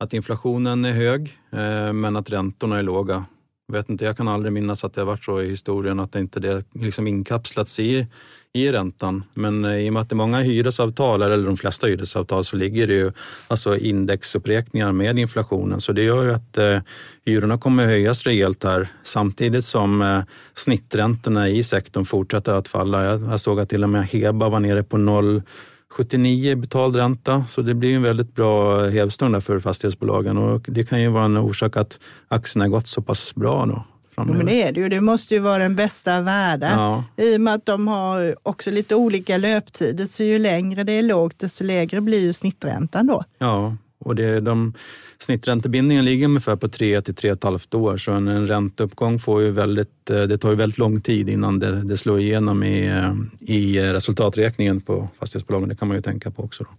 att 0.00 0.14
inflationen 0.14 0.84
är 0.84 0.92
hög 0.92 1.38
eh, 1.52 1.92
men 1.92 2.16
att 2.16 2.30
räntorna 2.30 2.78
är 2.78 2.82
låga. 2.82 3.24
Jag, 3.66 3.72
vet 3.72 3.90
inte, 3.90 4.04
jag 4.04 4.16
kan 4.16 4.28
aldrig 4.28 4.52
minnas 4.52 4.84
att 4.84 4.94
det 4.94 5.00
har 5.00 5.06
varit 5.06 5.24
så 5.24 5.40
i 5.40 5.48
historien 5.48 6.00
att 6.00 6.12
det 6.12 6.20
inte 6.20 6.40
det 6.40 6.64
liksom 6.74 7.06
inkapslats 7.06 7.80
i, 7.80 8.06
i 8.52 8.72
räntan. 8.72 9.24
Men 9.34 9.64
eh, 9.64 9.76
i 9.76 9.88
och 9.88 9.92
med 9.92 10.02
att 10.02 10.08
det 10.08 10.12
är 10.12 10.16
många 10.16 10.40
hyresavtal, 10.40 11.22
eller 11.22 11.46
de 11.46 11.56
flesta 11.56 11.86
hyresavtal, 11.86 12.44
så 12.44 12.56
ligger 12.56 12.86
det 12.86 12.94
ju 12.94 13.12
alltså 13.48 13.76
indexuppräkningar 13.76 14.92
med 14.92 15.18
inflationen. 15.18 15.80
Så 15.80 15.92
det 15.92 16.02
gör 16.02 16.24
ju 16.24 16.32
att 16.32 16.58
eh, 16.58 16.78
hyrorna 17.24 17.58
kommer 17.58 17.86
höjas 17.86 18.24
rejält 18.26 18.64
här 18.64 18.88
samtidigt 19.02 19.64
som 19.64 20.02
eh, 20.02 20.22
snitträntorna 20.54 21.48
i 21.48 21.62
sektorn 21.62 22.04
fortsätter 22.04 22.52
att 22.52 22.68
falla. 22.68 23.04
Jag, 23.04 23.22
jag 23.22 23.40
såg 23.40 23.60
att 23.60 23.68
till 23.68 23.82
och 23.82 23.90
med 23.90 24.06
Heba 24.06 24.48
var 24.48 24.60
nere 24.60 24.82
på 24.82 24.98
noll 24.98 25.42
79 25.90 26.56
betald 26.56 26.96
ränta, 26.96 27.44
så 27.48 27.62
det 27.62 27.74
blir 27.74 27.96
en 27.96 28.02
väldigt 28.02 28.34
bra 28.34 28.84
hävstång 28.88 29.42
för 29.42 29.60
fastighetsbolagen 29.60 30.38
och 30.38 30.64
det 30.68 30.84
kan 30.84 31.00
ju 31.00 31.08
vara 31.08 31.24
en 31.24 31.36
orsak 31.36 31.76
att 31.76 32.00
aktierna 32.28 32.68
gått 32.68 32.86
så 32.86 33.02
pass 33.02 33.34
bra 33.34 33.66
då. 33.66 33.84
Ja, 34.16 34.24
men 34.24 34.46
det 34.46 34.62
är 34.62 34.72
det 34.72 34.80
ju. 34.80 34.88
Det 34.88 35.00
måste 35.00 35.34
ju 35.34 35.40
vara 35.40 35.58
den 35.58 35.76
bästa 35.76 36.16
av 36.16 36.24
världar. 36.24 36.70
Ja. 36.70 37.04
I 37.16 37.36
och 37.36 37.40
med 37.40 37.54
att 37.54 37.66
de 37.66 37.88
har 37.88 38.36
också 38.42 38.70
lite 38.70 38.94
olika 38.94 39.36
löptider, 39.36 40.04
så 40.04 40.22
ju 40.22 40.38
längre 40.38 40.84
det 40.84 40.92
är 40.92 41.02
lågt, 41.02 41.38
desto 41.38 41.64
lägre 41.64 42.00
blir 42.00 42.20
ju 42.20 42.32
snitträntan 42.32 43.06
då. 43.06 43.24
Ja, 43.38 43.76
Och 44.04 44.14
det, 44.14 44.40
de, 44.40 44.74
sniträntebindningen 45.18 46.04
ligger 46.04 46.26
ungefär 46.26 46.56
på 46.56 46.68
3 46.68 47.02
till 47.02 47.14
3,5 47.14 47.76
år 47.76 47.96
så 47.96 48.12
en, 48.12 48.28
en 48.28 48.46
ränteuppgång 48.46 49.18
får 49.18 49.42
ju 49.42 49.50
väldigt, 49.50 50.10
eh, 50.10 50.22
det 50.22 50.38
tar 50.38 50.50
ju 50.50 50.56
väldigt 50.56 50.78
lång 50.78 51.00
tid 51.00 51.28
innan 51.28 51.58
det, 51.58 51.82
det 51.82 51.96
slår 51.96 52.20
igenom 52.20 52.62
i, 52.62 52.86
eh, 52.86 53.14
i 53.40 53.80
resultaträkningen 53.80 54.80
på 54.80 55.08
fastighetsbolagen. 55.18 55.68
Det 55.68 55.76
kan 55.76 55.88
man 55.88 55.96
ju 55.96 56.02
tänka 56.02 56.30
på 56.30 56.42
också. 56.42 56.64
Då. 56.64 56.70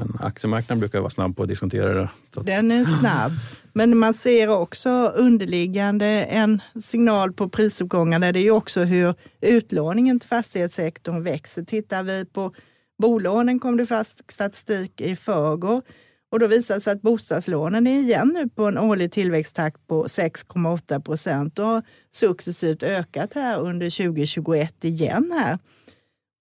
Men 0.00 0.18
aktiemarknaden 0.20 0.80
brukar 0.80 1.00
vara 1.00 1.10
snabb 1.10 1.36
på 1.36 1.42
att 1.42 1.48
diskontera 1.48 1.94
det. 1.94 2.08
Den 2.42 2.70
är 2.70 2.84
snabb. 2.84 3.32
Men 3.72 3.98
man 3.98 4.14
ser 4.14 4.48
också 4.48 4.90
underliggande 5.16 6.06
en 6.06 6.62
signal 6.82 7.32
på 7.32 7.48
prisuppgångar. 7.48 8.32
Det 8.32 8.38
är 8.38 8.42
ju 8.42 8.50
också 8.50 8.80
hur 8.80 9.14
utlåningen 9.40 10.20
till 10.20 10.28
fastighetssektorn 10.28 11.22
växer. 11.22 11.62
Tittar 11.62 12.02
vi 12.02 12.24
på 12.24 12.54
bolånen 12.98 13.58
kom 13.58 13.76
det 13.76 13.86
fast 13.86 14.32
statistik 14.32 15.00
i 15.00 15.16
förrgår 15.16 15.82
och 16.30 16.38
då 16.38 16.46
visar 16.46 16.74
det 16.74 16.80
sig 16.80 16.92
att 16.92 17.02
bostadslånen 17.02 17.86
är 17.86 18.00
igen 18.00 18.30
nu 18.34 18.48
på 18.48 18.66
en 18.66 18.78
årlig 18.78 19.12
tillväxttakt 19.12 19.86
på 19.86 20.04
6,8 20.04 21.00
procent 21.00 21.58
och 21.58 21.66
har 21.66 21.82
successivt 22.10 22.82
ökat 22.82 23.34
här 23.34 23.60
under 23.60 23.96
2021 23.96 24.84
igen 24.84 25.32
här. 25.32 25.58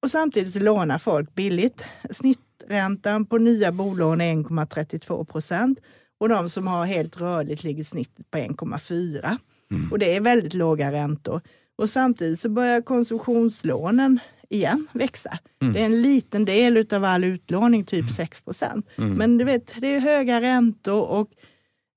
Och 0.04 0.12
samtidigt 0.12 0.56
lånar 0.56 0.98
folk 0.98 1.36
billigt. 1.36 1.84
Snitträntan 2.12 3.26
på 3.26 3.38
nya 3.38 3.72
bolån 3.72 4.22
är 4.22 4.34
1,32 4.34 5.26
procent 5.26 5.80
och 6.20 6.30
de 6.30 6.50
som 6.50 6.68
har 6.68 6.86
helt 6.86 7.22
rörligt 7.22 7.64
ligger 7.64 7.84
snittet 7.84 8.32
på 8.32 8.38
1,4. 8.38 9.38
Mm. 9.72 9.92
Och 9.92 10.00
det 10.00 10.16
är 10.16 10.22
väldigt 10.22 10.54
låga 10.54 10.92
räntor. 10.92 11.42
Och 11.78 11.90
samtidigt 11.90 12.40
så 12.40 12.50
börjar 12.50 12.82
konsumtionslånen 12.82 14.20
igen 14.50 14.88
växa. 14.94 15.38
Mm. 15.62 15.74
Det 15.74 15.80
är 15.80 15.86
en 15.86 16.02
liten 16.02 16.46
del 16.46 16.86
av 16.92 17.04
all 17.04 17.24
utlåning, 17.24 17.84
typ 17.84 18.12
6 18.12 18.42
procent. 18.42 18.90
Mm. 18.98 19.14
Men 19.14 19.38
du 19.38 19.46
vet, 19.46 19.82
det 19.82 19.88
är 19.88 20.00
höga 20.00 20.42
räntor 20.42 21.02
och 21.02 21.30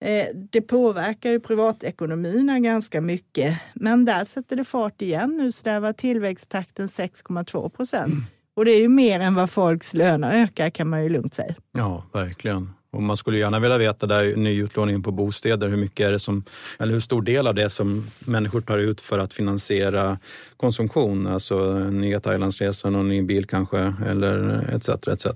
eh, 0.05 0.27
det 0.51 0.61
påverkar 0.61 1.31
ju 1.31 1.41
privatekonomierna 1.41 2.59
ganska 2.61 3.01
mycket. 3.01 3.59
Men 3.75 4.05
där 4.05 4.25
sätter 4.25 4.57
det 4.57 4.65
fart 4.65 5.03
igen 5.03 5.37
nu, 5.37 5.53
så 5.53 5.65
där 5.65 5.81
var 5.81 5.93
tillväxttakten 5.93 6.87
6,2 6.87 7.69
procent. 7.69 8.12
Mm. 8.12 8.25
Och 8.57 8.65
det 8.65 8.71
är 8.71 8.81
ju 8.81 8.88
mer 8.88 9.21
än 9.21 9.35
vad 9.35 9.51
folks 9.51 9.95
löner 9.95 10.43
ökar 10.43 10.71
kan 10.71 10.88
man 10.88 11.03
ju 11.03 11.09
lugnt 11.09 11.35
säga. 11.35 11.55
Ja, 11.73 12.05
verkligen. 12.12 12.71
Och 12.93 13.03
man 13.03 13.17
skulle 13.17 13.39
gärna 13.39 13.61
vilja 13.61 13.79
veta 13.79 14.07
där 14.07 14.37
nyutlåningen 14.37 15.03
på 15.03 15.13
bostäder, 15.13 15.69
hur 15.69 15.77
mycket 15.77 16.07
är 16.07 16.13
det 16.13 16.19
som, 16.19 16.45
eller 16.79 16.93
hur 16.93 17.01
stor 17.01 17.23
del 17.23 17.47
av 17.47 17.55
det 17.55 17.71
som 17.71 18.07
människor 18.19 18.61
tar 18.61 18.79
ut 18.79 19.01
för 19.01 19.19
att 19.19 19.33
finansiera 19.33 20.19
konsumtion, 20.57 21.27
alltså 21.27 21.75
nya 21.75 22.21
Thailandsresor, 22.21 22.91
någon 22.91 23.09
ny 23.09 23.23
bil 23.23 23.47
kanske, 23.47 23.95
eller 24.07 24.65
etc. 24.75 24.89
etc. 24.89 25.27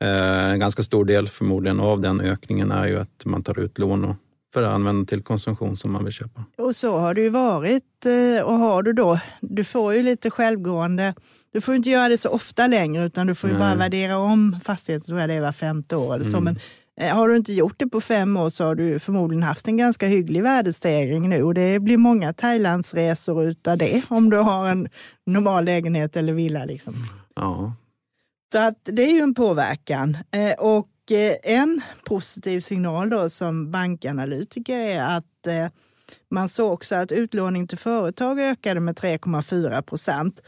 Eh, 0.00 0.50
en 0.50 0.58
ganska 0.58 0.82
stor 0.82 1.04
del 1.04 1.28
förmodligen 1.28 1.80
av 1.80 2.00
den 2.00 2.20
ökningen 2.20 2.70
är 2.70 2.86
ju 2.86 2.98
att 2.98 3.24
man 3.24 3.42
tar 3.42 3.58
ut 3.60 3.78
lån 3.78 4.14
för 4.54 4.62
att 4.62 4.74
använda 4.74 5.06
till 5.06 5.22
konsumtion 5.22 5.76
som 5.76 5.92
man 5.92 6.04
vill 6.04 6.12
köpa. 6.12 6.44
Och 6.58 6.76
så 6.76 6.98
har 6.98 7.14
det 7.14 7.20
ju 7.20 7.30
varit. 7.30 8.06
Eh, 8.06 8.44
och 8.44 8.54
har 8.54 8.82
du 8.82 8.92
då, 8.92 9.18
du 9.40 9.64
får 9.64 9.94
ju 9.94 10.02
lite 10.02 10.30
självgående 10.30 11.14
du 11.54 11.60
får 11.60 11.74
inte 11.74 11.90
göra 11.90 12.08
det 12.08 12.18
så 12.18 12.28
ofta 12.28 12.66
längre 12.66 13.04
utan 13.04 13.26
du 13.26 13.34
får 13.34 13.50
ju 13.50 13.58
bara 13.58 13.74
värdera 13.74 14.18
om 14.18 14.60
fastigheten, 14.64 15.06
tror 15.06 15.20
jag 15.20 15.28
det 15.28 15.34
är 15.34 15.40
var 15.40 15.52
femte 15.52 15.96
år 15.96 16.14
eller 16.14 16.24
så. 16.24 16.36
Mm. 16.36 16.44
Men 16.44 16.58
har 17.00 17.28
du 17.28 17.36
inte 17.36 17.52
gjort 17.52 17.78
det 17.78 17.86
på 17.86 18.00
fem 18.00 18.36
år 18.36 18.48
så 18.48 18.64
har 18.64 18.74
du 18.74 18.98
förmodligen 18.98 19.42
haft 19.42 19.68
en 19.68 19.76
ganska 19.76 20.06
hygglig 20.06 20.42
värdestegring 20.42 21.28
nu 21.28 21.42
och 21.42 21.54
det 21.54 21.80
blir 21.80 21.96
många 21.96 22.32
Thailandsresor 22.32 23.44
utav 23.44 23.78
det 23.78 24.02
om 24.08 24.30
du 24.30 24.36
har 24.36 24.68
en 24.68 24.88
normal 25.26 25.64
lägenhet 25.64 26.16
eller 26.16 26.32
villa. 26.32 26.64
Liksom. 26.64 26.94
Ja. 27.36 27.74
Så 28.52 28.58
att 28.58 28.78
det 28.82 29.02
är 29.02 29.12
ju 29.12 29.20
en 29.20 29.34
påverkan. 29.34 30.16
Eh, 30.30 30.52
och 30.58 30.88
eh, 31.10 31.36
en 31.42 31.80
positiv 32.04 32.60
signal 32.60 33.10
då 33.10 33.28
som 33.28 33.70
bankanalytiker 33.70 34.78
är 34.78 35.16
att 35.16 35.24
man 36.30 36.48
såg 36.48 36.72
också 36.72 36.94
att 36.94 37.12
utlåning 37.12 37.66
till 37.66 37.78
företag 37.78 38.40
ökade 38.40 38.80
med 38.80 38.96
3,4 38.96 39.82
procent. 39.82 40.40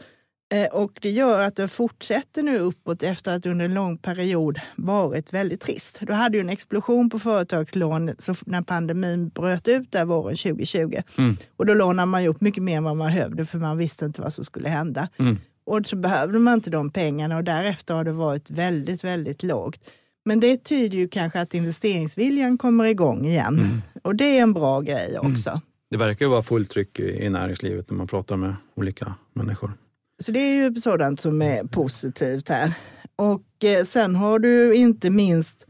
Eh, 0.49 0.67
och 0.67 0.91
det 1.01 1.09
gör 1.09 1.39
att 1.39 1.55
det 1.55 1.67
fortsätter 1.67 2.43
nu 2.43 2.59
uppåt 2.59 3.03
efter 3.03 3.35
att 3.35 3.45
under 3.45 3.65
en 3.65 3.73
lång 3.73 3.97
period 3.97 4.59
varit 4.75 5.33
väldigt 5.33 5.61
trist. 5.61 5.99
Du 6.01 6.13
hade 6.13 6.37
ju 6.37 6.41
en 6.41 6.49
explosion 6.49 7.09
på 7.09 7.19
företagslån 7.19 8.05
när 8.45 8.61
pandemin 8.61 9.29
bröt 9.29 9.67
ut 9.67 9.91
där 9.91 10.05
våren 10.05 10.35
2020. 10.35 11.01
Mm. 11.17 11.37
Och 11.55 11.65
då 11.65 11.73
lånade 11.73 12.05
man 12.05 12.27
upp 12.27 12.41
mycket 12.41 12.63
mer 12.63 12.77
än 12.77 12.83
vad 12.83 12.97
man 12.97 13.07
behövde 13.07 13.45
för 13.45 13.57
man 13.57 13.77
visste 13.77 14.05
inte 14.05 14.21
vad 14.21 14.33
som 14.33 14.45
skulle 14.45 14.69
hända. 14.69 15.09
Mm. 15.17 15.37
Och 15.65 15.85
så 15.85 15.95
behövde 15.95 16.39
man 16.39 16.53
inte 16.53 16.69
de 16.69 16.91
pengarna 16.91 17.37
och 17.37 17.43
därefter 17.43 17.93
har 17.93 18.03
det 18.03 18.11
varit 18.11 18.49
väldigt, 18.49 19.03
väldigt 19.03 19.43
lågt. 19.43 19.89
Men 20.25 20.39
det 20.39 20.57
tyder 20.57 20.97
ju 20.97 21.07
kanske 21.07 21.41
att 21.41 21.53
investeringsviljan 21.53 22.57
kommer 22.57 22.85
igång 22.85 23.25
igen. 23.25 23.59
Mm. 23.59 23.81
Och 24.03 24.15
det 24.15 24.37
är 24.37 24.43
en 24.43 24.53
bra 24.53 24.81
grej 24.81 25.15
mm. 25.15 25.31
också. 25.31 25.61
Det 25.89 25.97
verkar 25.97 26.25
ju 26.25 26.31
vara 26.31 26.43
fullt 26.43 26.69
tryck 26.69 26.99
i 26.99 27.29
näringslivet 27.29 27.89
när 27.89 27.97
man 27.97 28.07
pratar 28.07 28.37
med 28.37 28.55
olika 28.75 29.15
människor. 29.33 29.71
Så 30.19 30.31
det 30.31 30.39
är 30.39 30.55
ju 30.55 30.75
sådant 30.75 31.19
som 31.19 31.41
är 31.41 31.63
positivt 31.63 32.49
här. 32.49 32.73
Och 33.15 33.63
eh, 33.63 33.83
sen 33.83 34.15
har 34.15 34.39
du 34.39 34.75
inte 34.75 35.09
minst 35.09 35.67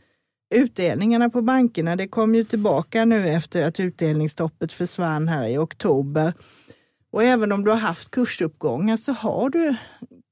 utdelningarna 0.55 1.29
på 1.29 1.41
bankerna. 1.41 1.95
Det 1.95 2.07
kom 2.07 2.36
ju 2.36 2.43
tillbaka 2.43 3.05
nu 3.05 3.29
efter 3.29 3.67
att 3.67 3.79
utdelningsstoppet 3.79 4.73
försvann 4.73 5.27
här 5.27 5.47
i 5.47 5.57
oktober. 5.57 6.33
Och 7.12 7.23
även 7.23 7.51
om 7.51 7.63
du 7.63 7.71
har 7.71 7.77
haft 7.77 8.12
kursuppgångar 8.12 8.97
så 8.97 9.13
har 9.13 9.49
du 9.49 9.75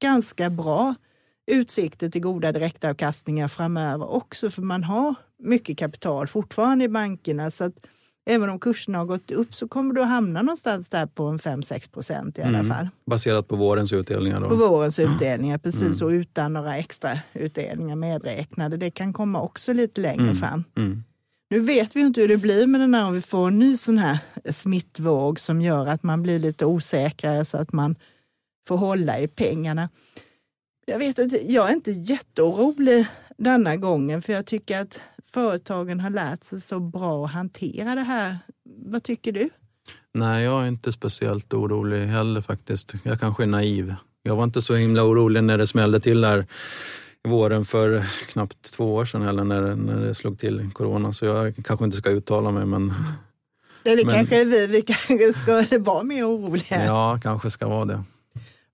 ganska 0.01 0.49
bra 0.49 0.95
utsikter 1.51 2.10
till 2.10 2.21
goda 2.21 2.51
direktavkastningar 2.51 3.47
framöver 3.47 4.13
också, 4.13 4.49
för 4.49 4.62
man 4.62 4.84
har 4.84 5.15
mycket 5.39 5.78
kapital 5.78 6.28
fortfarande 6.28 6.86
i 6.86 6.89
bankerna. 6.89 7.51
Så 7.51 7.63
att 7.63 7.75
även 8.26 8.50
om 8.50 8.60
kurserna 8.60 8.98
har 8.98 9.06
gått 9.06 9.32
upp 9.32 9.56
så 9.56 9.68
kommer 9.68 9.94
du 9.94 10.02
att 10.02 10.08
hamna 10.08 10.42
någonstans 10.42 10.88
där 10.88 11.06
på 11.06 11.24
en 11.24 11.40
5-6 11.40 11.92
procent 11.92 12.38
i 12.38 12.42
alla 12.42 12.60
mm. 12.60 12.72
fall. 12.72 12.90
Baserat 13.06 13.48
på 13.48 13.56
vårens 13.56 13.94
utdelningar? 13.94 14.40
Då. 14.40 14.50
På 14.50 14.56
vårens 14.56 15.00
utdelningar, 15.00 15.58
precis. 15.58 16.02
Mm. 16.02 16.08
Och 16.08 16.20
utan 16.20 16.54
några 16.54 16.78
extra 16.78 17.20
utdelningar 17.34 17.96
medräknade. 17.96 18.78
Det 18.78 18.92
kan 18.92 19.14
komma 19.14 19.42
också 19.42 19.74
lite 19.74 20.02
längre 20.02 20.24
mm. 20.24 20.36
fram. 20.36 20.64
Mm. 20.78 21.04
Nu 21.50 21.60
vet 21.60 21.96
vi 21.96 22.00
inte 22.00 22.22
hur 22.22 22.28
det 22.28 22.38
blir 22.38 22.68
med 22.68 22.82
den 22.82 22.94
här 22.94 23.06
om 23.08 23.14
vi 23.14 23.22
får 23.22 23.48
en 23.48 23.60
ny 23.60 23.78
sån 23.78 23.98
här 23.98 24.18
smittvåg 24.50 25.40
som 25.40 25.62
gör 25.62 25.88
att 25.88 26.04
man 26.04 26.24
blir 26.24 26.40
lite 26.40 26.66
osäkrare 26.66 27.46
så 27.46 27.58
att 27.58 27.74
man 27.74 27.96
får 28.68 28.78
hålla 28.78 29.20
i 29.20 29.28
pengarna. 29.28 29.90
Jag 30.86 31.00
vet 31.00 31.20
inte, 31.20 31.52
jag 31.52 31.70
är 31.70 31.74
inte 31.74 31.92
jätteorolig 31.92 33.06
denna 33.38 33.76
gången 33.76 34.22
för 34.22 34.34
jag 34.34 34.46
tycker 34.46 34.82
att 34.82 35.00
företagen 35.36 36.00
har 36.00 36.10
lärt 36.10 36.43
sig 36.43 36.62
så 36.62 36.80
bra 36.80 37.26
att 37.26 37.32
hantera 37.32 37.95
det 37.95 38.02
här. 38.02 38.38
Vad 38.86 39.04
tycker 39.04 39.32
du? 39.32 39.50
Nej, 40.13 40.43
jag 40.43 40.63
är 40.63 40.67
inte 40.67 40.91
speciellt 40.91 41.54
orolig 41.54 42.06
heller 42.06 42.41
faktiskt. 42.41 42.93
Jag 43.04 43.19
kanske 43.19 43.43
är 43.43 43.48
naiv. 43.48 43.95
Jag 44.24 44.36
var 44.36 44.43
inte 44.43 44.62
så 44.62 44.76
himla 44.76 45.04
orolig 45.04 45.43
när 45.43 45.58
det 45.58 45.67
smällde 45.67 46.00
till 46.00 46.24
här 46.24 46.45
i 47.26 47.30
våren 47.30 47.65
för 47.65 48.06
knappt 48.32 48.74
två 48.74 48.93
år 48.93 49.06
sedan 49.06 49.21
heller 49.21 49.43
när, 49.43 49.76
när 49.76 50.06
det 50.06 50.13
slog 50.13 50.39
till 50.39 50.69
corona. 50.74 51.13
Så 51.13 51.26
jag 51.26 51.56
kanske 51.63 51.86
inte 51.86 51.98
ska 51.98 52.10
uttala 52.10 52.52
mig 52.52 52.65
men... 52.65 52.93
Det 53.84 54.06
men, 54.06 54.15
kanske 54.15 54.43
vi, 54.43 54.67
vi 54.67 54.82
kanske 54.82 55.34
ska 55.34 55.65
vara 55.80 56.04
mer 56.04 56.24
oroliga. 56.24 56.86
Ja, 56.86 57.19
kanske 57.24 57.52
ska 57.52 57.67
vara 57.67 57.86
det. 57.86 58.04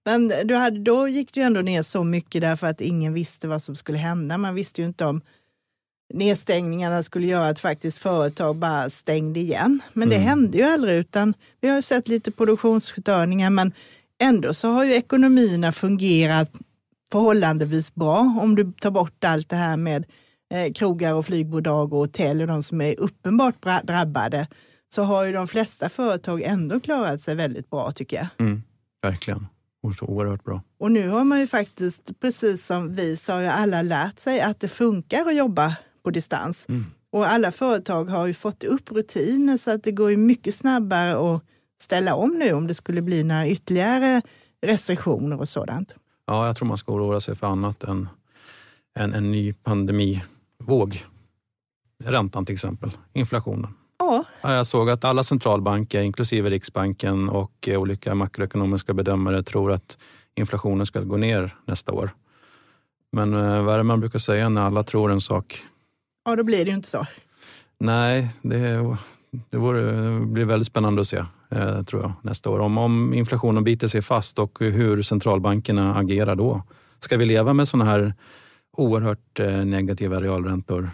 Men 0.06 0.32
du 0.44 0.56
hade, 0.56 0.80
då 0.80 1.08
gick 1.08 1.34
du 1.34 1.42
ändå 1.42 1.62
ner 1.62 1.82
så 1.82 2.04
mycket 2.04 2.42
därför 2.42 2.68
att 2.68 2.82
ingen 2.82 3.14
visste 3.14 3.48
vad 3.48 3.62
som 3.62 3.76
skulle 3.76 3.98
hända. 3.98 4.38
Man 4.38 4.56
visste 4.56 4.82
ju 4.82 4.88
inte 4.88 5.06
om 5.06 5.22
nedstängningarna 6.14 7.04
skulle 7.04 7.28
göra 7.28 7.48
att 7.48 7.60
faktiskt 7.60 7.98
företag 7.98 8.56
bara 8.56 8.90
stängde 8.90 9.40
igen. 9.40 9.82
Men 9.94 10.10
det 10.10 10.16
mm. 10.16 10.28
hände 10.28 10.58
ju 10.58 10.64
aldrig 10.64 10.96
utan 10.96 11.34
vi 11.62 11.68
har 11.68 11.76
ju 11.76 11.82
sett 11.82 12.08
lite 12.08 12.32
produktionsstörningar 12.32 13.50
men 13.50 13.74
ändå 14.22 14.54
så 14.54 14.72
har 14.72 14.84
ju 14.84 14.94
ekonomierna 14.94 15.72
fungerat 15.72 16.52
förhållandevis 17.12 17.96
bra 17.96 18.20
om 18.42 18.56
du 18.56 18.72
tar 18.72 18.92
bort 18.92 19.24
allt 19.24 19.50
det 19.50 19.56
här 19.56 19.78
med 19.78 20.06
eh, 20.54 20.74
krogar 20.74 21.14
och 21.14 21.26
flygbolag 21.26 21.94
och 21.94 22.00
hotell 22.00 22.42
och 22.42 22.48
de 22.48 22.64
som 22.64 22.82
är 22.82 23.00
uppenbart 23.00 23.56
drabbade 23.84 24.48
så 24.90 25.04
har 25.04 25.26
ju 25.26 25.32
de 25.32 25.48
flesta 25.48 25.90
företag 25.90 26.42
ändå 26.42 26.80
klarat 26.80 27.22
sig 27.22 27.36
väldigt 27.36 27.70
bra 27.70 27.92
tycker 27.92 28.18
jag. 28.18 28.28
Mm, 28.48 28.64
verkligen. 29.02 29.48
Oerhört 30.02 30.44
bra. 30.44 30.62
Och 30.80 30.92
nu 30.92 31.10
har 31.10 31.24
man 31.24 31.40
ju 31.40 31.48
faktiskt, 31.48 32.20
precis 32.20 32.66
som 32.66 32.96
vi, 32.96 33.18
så 33.18 33.34
har 33.34 33.40
ju 33.40 33.48
alla 33.48 33.82
lärt 33.82 34.20
sig 34.20 34.42
att 34.42 34.60
det 34.60 34.68
funkar 34.68 35.26
att 35.26 35.36
jobba 35.36 35.76
på 36.04 36.12
distans. 36.12 36.66
Mm. 36.70 36.86
Och 37.12 37.28
alla 37.28 37.52
företag 37.52 38.06
har 38.06 38.28
ju 38.28 38.34
fått 38.34 38.64
upp 38.64 38.92
rutiner 38.92 39.58
så 39.58 39.72
att 39.72 39.84
det 39.84 39.92
går 39.92 40.12
ju 40.12 40.18
mycket 40.18 40.56
snabbare 40.56 41.36
att 41.36 41.44
ställa 41.82 42.16
om 42.16 42.30
nu 42.30 42.54
om 42.54 42.68
det 42.68 42.74
skulle 42.74 43.02
bli 43.02 43.24
några 43.24 43.48
ytterligare 43.48 44.22
restriktioner 44.62 45.40
och 45.40 45.50
sådant. 45.50 45.96
Ja, 46.26 46.46
jag 46.46 46.56
tror 46.56 46.68
man 46.68 46.78
ska 46.78 46.94
oroa 46.94 47.22
sig 47.22 47.36
för 47.36 47.48
annat 47.48 47.84
än, 47.84 48.10
än 49.00 49.14
en 49.14 49.32
ny 49.32 49.54
pandemivåg. 49.54 51.06
Räntan 52.04 52.46
till 52.46 52.54
exempel, 52.54 52.92
inflationen. 53.14 53.74
Ja. 54.00 54.26
Jag 54.42 54.68
såg 54.68 54.90
att 54.90 55.04
alla 55.04 55.24
centralbanker, 55.24 56.02
inklusive 56.02 56.50
Riksbanken 56.50 57.30
och 57.30 57.70
olika 57.72 58.16
makroekonomiska 58.16 58.94
bedömare 58.94 59.44
tror 59.44 59.72
att 59.72 59.98
inflationen 60.36 60.86
ska 60.86 61.02
gå 61.02 61.18
ner 61.18 61.56
nästa 61.66 61.92
år. 61.92 62.10
Men 63.12 63.34
eh, 63.34 63.64
vad 63.64 63.74
är 63.74 63.78
det 63.78 63.84
man 63.84 64.00
brukar 64.00 64.20
säga 64.20 64.50
när 64.50 64.62
alla 64.62 64.84
tror 64.84 65.12
en 65.12 65.22
sak 65.22 65.64
ja 66.26 66.36
då 66.36 66.44
blir 66.44 66.66
det 66.66 66.70
ju 66.72 66.76
inte 66.76 66.90
så. 66.90 67.06
Nej, 67.80 68.30
det, 68.42 68.98
det 69.50 69.58
vore, 69.58 70.20
blir 70.26 70.46
väldigt 70.46 70.68
spännande 70.68 71.02
att 71.02 71.08
se 71.08 71.24
eh, 71.52 71.84
tror 71.84 72.02
jag, 72.02 72.14
nästa 72.22 72.50
år. 72.50 72.60
Om, 72.60 72.78
om 72.78 73.14
inflationen 73.14 73.64
biter 73.64 73.88
sig 73.88 74.02
fast 74.02 74.40
och 74.40 74.60
hur 74.60 75.02
centralbankerna 75.02 75.96
agerar 75.96 76.36
då. 76.36 76.64
Ska 77.00 77.18
vi 77.18 77.26
leva 77.26 77.54
med 77.54 77.68
sådana 77.68 77.92
här 77.92 78.14
oerhört 78.78 79.40
eh, 79.40 79.66
negativa 79.66 80.22
realräntor 80.22 80.92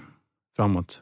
framåt? 0.56 1.02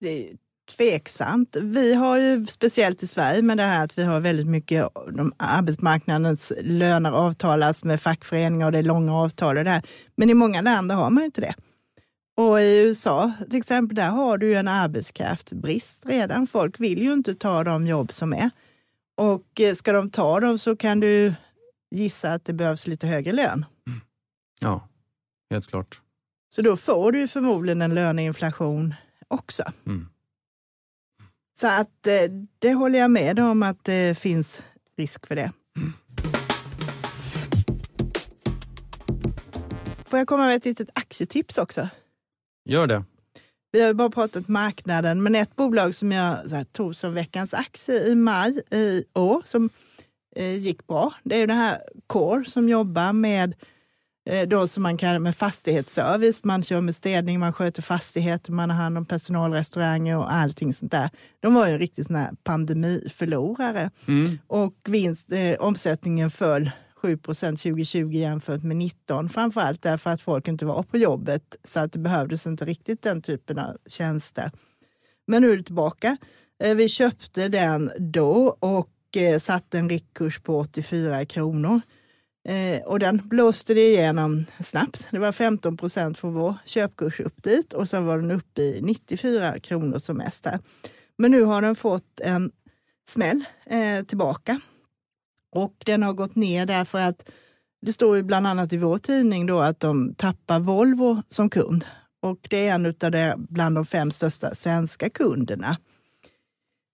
Det 0.00 0.28
är 0.28 0.36
tveksamt. 0.76 1.56
Vi 1.62 1.94
har 1.94 2.18
ju 2.18 2.46
speciellt 2.46 3.02
i 3.02 3.06
Sverige 3.06 3.42
med 3.42 3.56
det 3.56 3.62
här 3.62 3.84
att 3.84 3.98
vi 3.98 4.04
har 4.04 4.20
väldigt 4.20 4.46
mycket 4.46 4.88
de 5.12 5.32
arbetsmarknadens 5.36 6.52
löner 6.60 7.12
avtalas 7.12 7.84
med 7.84 8.00
fackföreningar 8.00 8.66
och 8.66 8.72
det 8.72 8.78
är 8.78 8.82
långa 8.82 9.14
avtal 9.14 9.58
och 9.58 9.64
det 9.64 9.70
här. 9.70 9.82
Men 10.16 10.30
i 10.30 10.34
många 10.34 10.60
länder 10.60 10.94
har 10.94 11.10
man 11.10 11.22
ju 11.22 11.24
inte 11.24 11.40
det. 11.40 11.54
Och 12.36 12.60
i 12.60 12.82
USA 12.82 13.32
till 13.50 13.58
exempel, 13.58 13.96
där 13.96 14.10
har 14.10 14.38
du 14.38 14.46
ju 14.46 14.54
en 14.54 14.68
arbetskraftsbrist 14.68 16.06
redan. 16.06 16.46
Folk 16.46 16.80
vill 16.80 17.02
ju 17.02 17.12
inte 17.12 17.34
ta 17.34 17.64
de 17.64 17.86
jobb 17.86 18.12
som 18.12 18.32
är. 18.32 18.50
Och 19.16 19.60
eh, 19.60 19.74
ska 19.74 19.92
de 19.92 20.10
ta 20.10 20.40
dem 20.40 20.58
så 20.58 20.76
kan 20.76 21.00
du 21.00 21.34
gissa 21.90 22.32
att 22.32 22.44
det 22.44 22.52
behövs 22.52 22.86
lite 22.86 23.06
högre 23.06 23.32
lön. 23.32 23.66
Mm. 23.86 24.00
Ja, 24.60 24.88
helt 25.50 25.66
klart. 25.66 26.00
Så 26.54 26.62
då 26.62 26.76
får 26.76 27.12
du 27.12 27.28
förmodligen 27.28 27.82
en 27.82 27.94
löneinflation 27.94 28.94
också. 29.28 29.62
Mm. 29.86 30.08
Så 31.60 31.66
att 31.66 32.06
eh, 32.06 32.30
det 32.58 32.74
håller 32.74 32.98
jag 32.98 33.10
med 33.10 33.40
om 33.40 33.62
att 33.62 33.84
det 33.84 34.18
finns 34.18 34.62
risk 34.96 35.26
för 35.26 35.36
det. 35.36 35.52
Mm. 35.76 35.92
Får 40.04 40.18
jag 40.18 40.28
komma 40.28 40.46
med 40.46 40.56
ett 40.56 40.64
litet 40.64 40.88
aktietips 40.94 41.58
också? 41.58 41.88
Gör 42.64 42.86
det. 42.86 43.04
Vi 43.72 43.80
har 43.80 43.88
ju 43.88 43.94
bara 43.94 44.10
pratat 44.10 44.48
marknaden, 44.48 45.22
men 45.22 45.34
ett 45.34 45.56
bolag 45.56 45.94
som 45.94 46.12
jag 46.12 46.36
här, 46.50 46.64
tog 46.64 46.96
som 46.96 47.14
veckans 47.14 47.54
aktie 47.54 48.06
i 48.06 48.14
maj 48.14 48.62
i 48.70 49.04
år 49.14 49.42
som 49.44 49.70
eh, 50.36 50.58
gick 50.58 50.86
bra, 50.86 51.14
det 51.22 51.34
är 51.34 51.38
ju 51.38 51.46
det 51.46 51.54
här 51.54 51.78
Core 52.06 52.44
som 52.44 52.68
jobbar 52.68 53.12
med 53.12 53.54
eh, 54.30 54.48
då 54.48 54.66
som 54.66 54.82
man 54.82 54.96
kallar 54.96 55.18
med 55.18 55.36
fastighetsservice. 55.36 56.44
Man 56.44 56.62
kör 56.62 56.80
med 56.80 56.94
städning, 56.94 57.40
man 57.40 57.52
sköter 57.52 57.82
fastigheter, 57.82 58.52
man 58.52 58.70
har 58.70 58.76
hand 58.76 58.98
om 58.98 59.06
personalrestauranger 59.06 60.18
och 60.18 60.32
allting 60.32 60.72
sånt 60.72 60.92
där. 60.92 61.10
De 61.40 61.54
var 61.54 61.66
ju 61.66 61.72
en 61.72 61.78
riktig 61.78 62.06
sån 62.06 62.16
här 62.16 62.30
pandemiförlorare. 62.44 63.90
Mm. 64.08 64.38
Och 64.46 64.74
vinst, 64.88 65.32
eh, 65.32 65.54
omsättningen 65.58 66.30
föll 66.30 66.70
7 67.04 67.16
procent 67.16 67.60
2020 67.60 68.10
jämfört 68.12 68.62
med 68.62 68.76
19. 68.76 69.28
Framförallt 69.28 69.82
därför 69.82 70.10
att 70.10 70.20
folk 70.20 70.48
inte 70.48 70.66
var 70.66 70.82
på 70.82 70.98
jobbet 70.98 71.56
så 71.64 71.80
att 71.80 71.92
det 71.92 71.98
behövdes 71.98 72.46
inte 72.46 72.64
riktigt 72.64 73.02
den 73.02 73.22
typen 73.22 73.58
av 73.58 73.76
tjänster. 73.88 74.50
Men 75.26 75.42
nu 75.42 75.52
är 75.52 75.56
det 75.56 75.62
tillbaka. 75.62 76.16
Eh, 76.62 76.74
vi 76.74 76.88
köpte 76.88 77.48
den 77.48 77.90
då 77.98 78.56
och 78.60 79.16
eh, 79.16 79.38
satte 79.38 79.78
en 79.78 79.88
riktkurs 79.88 80.40
på 80.40 80.58
84 80.58 81.24
kronor. 81.24 81.80
Eh, 82.48 82.82
och 82.82 82.98
den 82.98 83.20
blåste 83.24 83.74
det 83.74 83.88
igenom 83.88 84.44
snabbt. 84.60 85.06
Det 85.10 85.18
var 85.18 85.32
15 85.32 85.76
procent 85.76 86.18
från 86.18 86.34
vår 86.34 86.54
köpkurs 86.64 87.20
upp 87.20 87.42
dit 87.42 87.72
och 87.72 87.88
sen 87.88 88.06
var 88.06 88.18
den 88.18 88.30
uppe 88.30 88.62
i 88.62 88.80
94 88.82 89.60
kronor 89.60 89.98
som 89.98 90.16
mest. 90.16 90.44
Där. 90.44 90.58
Men 91.18 91.30
nu 91.30 91.42
har 91.42 91.62
den 91.62 91.76
fått 91.76 92.20
en 92.20 92.50
smäll 93.08 93.44
tillbaka 94.06 94.60
och 95.54 95.74
den 95.86 96.02
har 96.02 96.12
gått 96.12 96.36
ner 96.36 96.66
därför 96.66 96.98
att 96.98 97.30
det 97.82 97.92
står 97.92 98.16
ju 98.16 98.22
bland 98.22 98.46
annat 98.46 98.72
i 98.72 98.76
vår 98.76 98.98
tidning 98.98 99.46
då 99.46 99.60
att 99.60 99.80
de 99.80 100.14
tappar 100.14 100.60
Volvo 100.60 101.22
som 101.28 101.50
kund. 101.50 101.84
Och 102.22 102.46
det 102.50 102.66
är 102.66 102.74
en 102.74 102.86
av 102.86 103.10
de, 103.10 103.46
bland 103.48 103.74
de 103.74 103.86
fem 103.86 104.10
största 104.10 104.54
svenska 104.54 105.10
kunderna. 105.10 105.76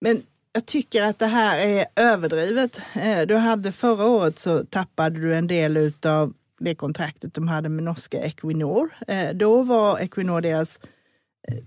Men 0.01 0.23
jag 0.53 0.67
tycker 0.67 1.03
att 1.03 1.19
det 1.19 1.27
här 1.27 1.59
är 1.59 1.87
överdrivet. 1.97 2.81
Eh, 2.95 3.21
du 3.21 3.37
hade 3.37 3.73
förra 3.73 4.07
året 4.07 4.39
så 4.39 4.65
tappade 4.65 5.21
du 5.21 5.35
en 5.35 5.47
del 5.47 5.93
av 6.07 6.33
det 6.61 6.75
kontraktet 6.75 7.35
de 7.35 7.49
hade 7.49 7.69
med 7.69 7.85
norska 7.85 8.19
Equinor. 8.19 8.91
Eh, 9.07 9.31
då 9.35 9.63
var 9.63 9.99
Equinor 9.99 10.41
deras 10.41 10.81
eh, 11.49 11.65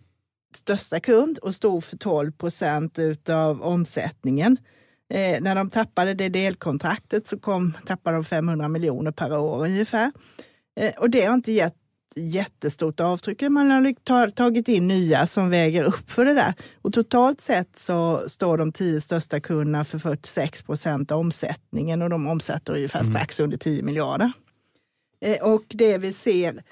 största 0.56 1.00
kund 1.00 1.38
och 1.38 1.56
stod 1.56 1.84
för 1.84 1.98
12 1.98 2.32
procent 2.32 3.00
av 3.30 3.62
omsättningen. 3.62 4.58
Eh, 5.14 5.42
när 5.42 5.56
de 5.56 5.70
tappade 5.70 6.14
det 6.14 6.30
delkontraktet 6.30 7.28
så 7.28 7.40
kom, 7.40 7.74
tappade 7.86 8.18
de 8.18 8.24
500 8.24 8.68
miljoner 8.68 9.12
per 9.12 9.38
år 9.38 9.66
ungefär. 9.66 10.12
Eh, 10.80 10.94
och 10.98 11.10
det 11.10 11.26
har 11.26 11.34
inte 11.34 11.52
gett 11.52 11.76
jättestort 12.16 13.00
avtryck. 13.00 13.42
Man 13.42 13.72
har 13.72 14.30
tagit 14.30 14.68
in 14.68 14.88
nya 14.88 15.26
som 15.28 15.50
väger 15.50 15.84
upp 15.84 16.12
för 16.12 16.26
det 16.26 16.34
där. 16.34 16.54
Och 16.82 16.94
totalt 16.94 17.42
sett 17.42 17.78
så 17.78 18.30
står 18.30 18.58
de 18.58 18.72
tio 18.72 19.02
största 19.02 19.40
kunderna 19.40 19.86
för 19.86 20.00
46 20.00 20.62
procent 20.64 21.12
av 21.12 21.20
omsättningen 21.20 22.02
och 22.02 22.10
de 22.10 22.28
omsätter 22.28 22.74
ungefär 22.74 23.00
mm. 23.00 23.12
strax 23.12 23.40
under 23.40 23.58
10 23.58 23.84
miljarder. 23.84 24.32
Eh, 25.22 25.44
och 25.44 25.64
det 25.70 25.98
vi 25.98 26.14
ser 26.14 26.64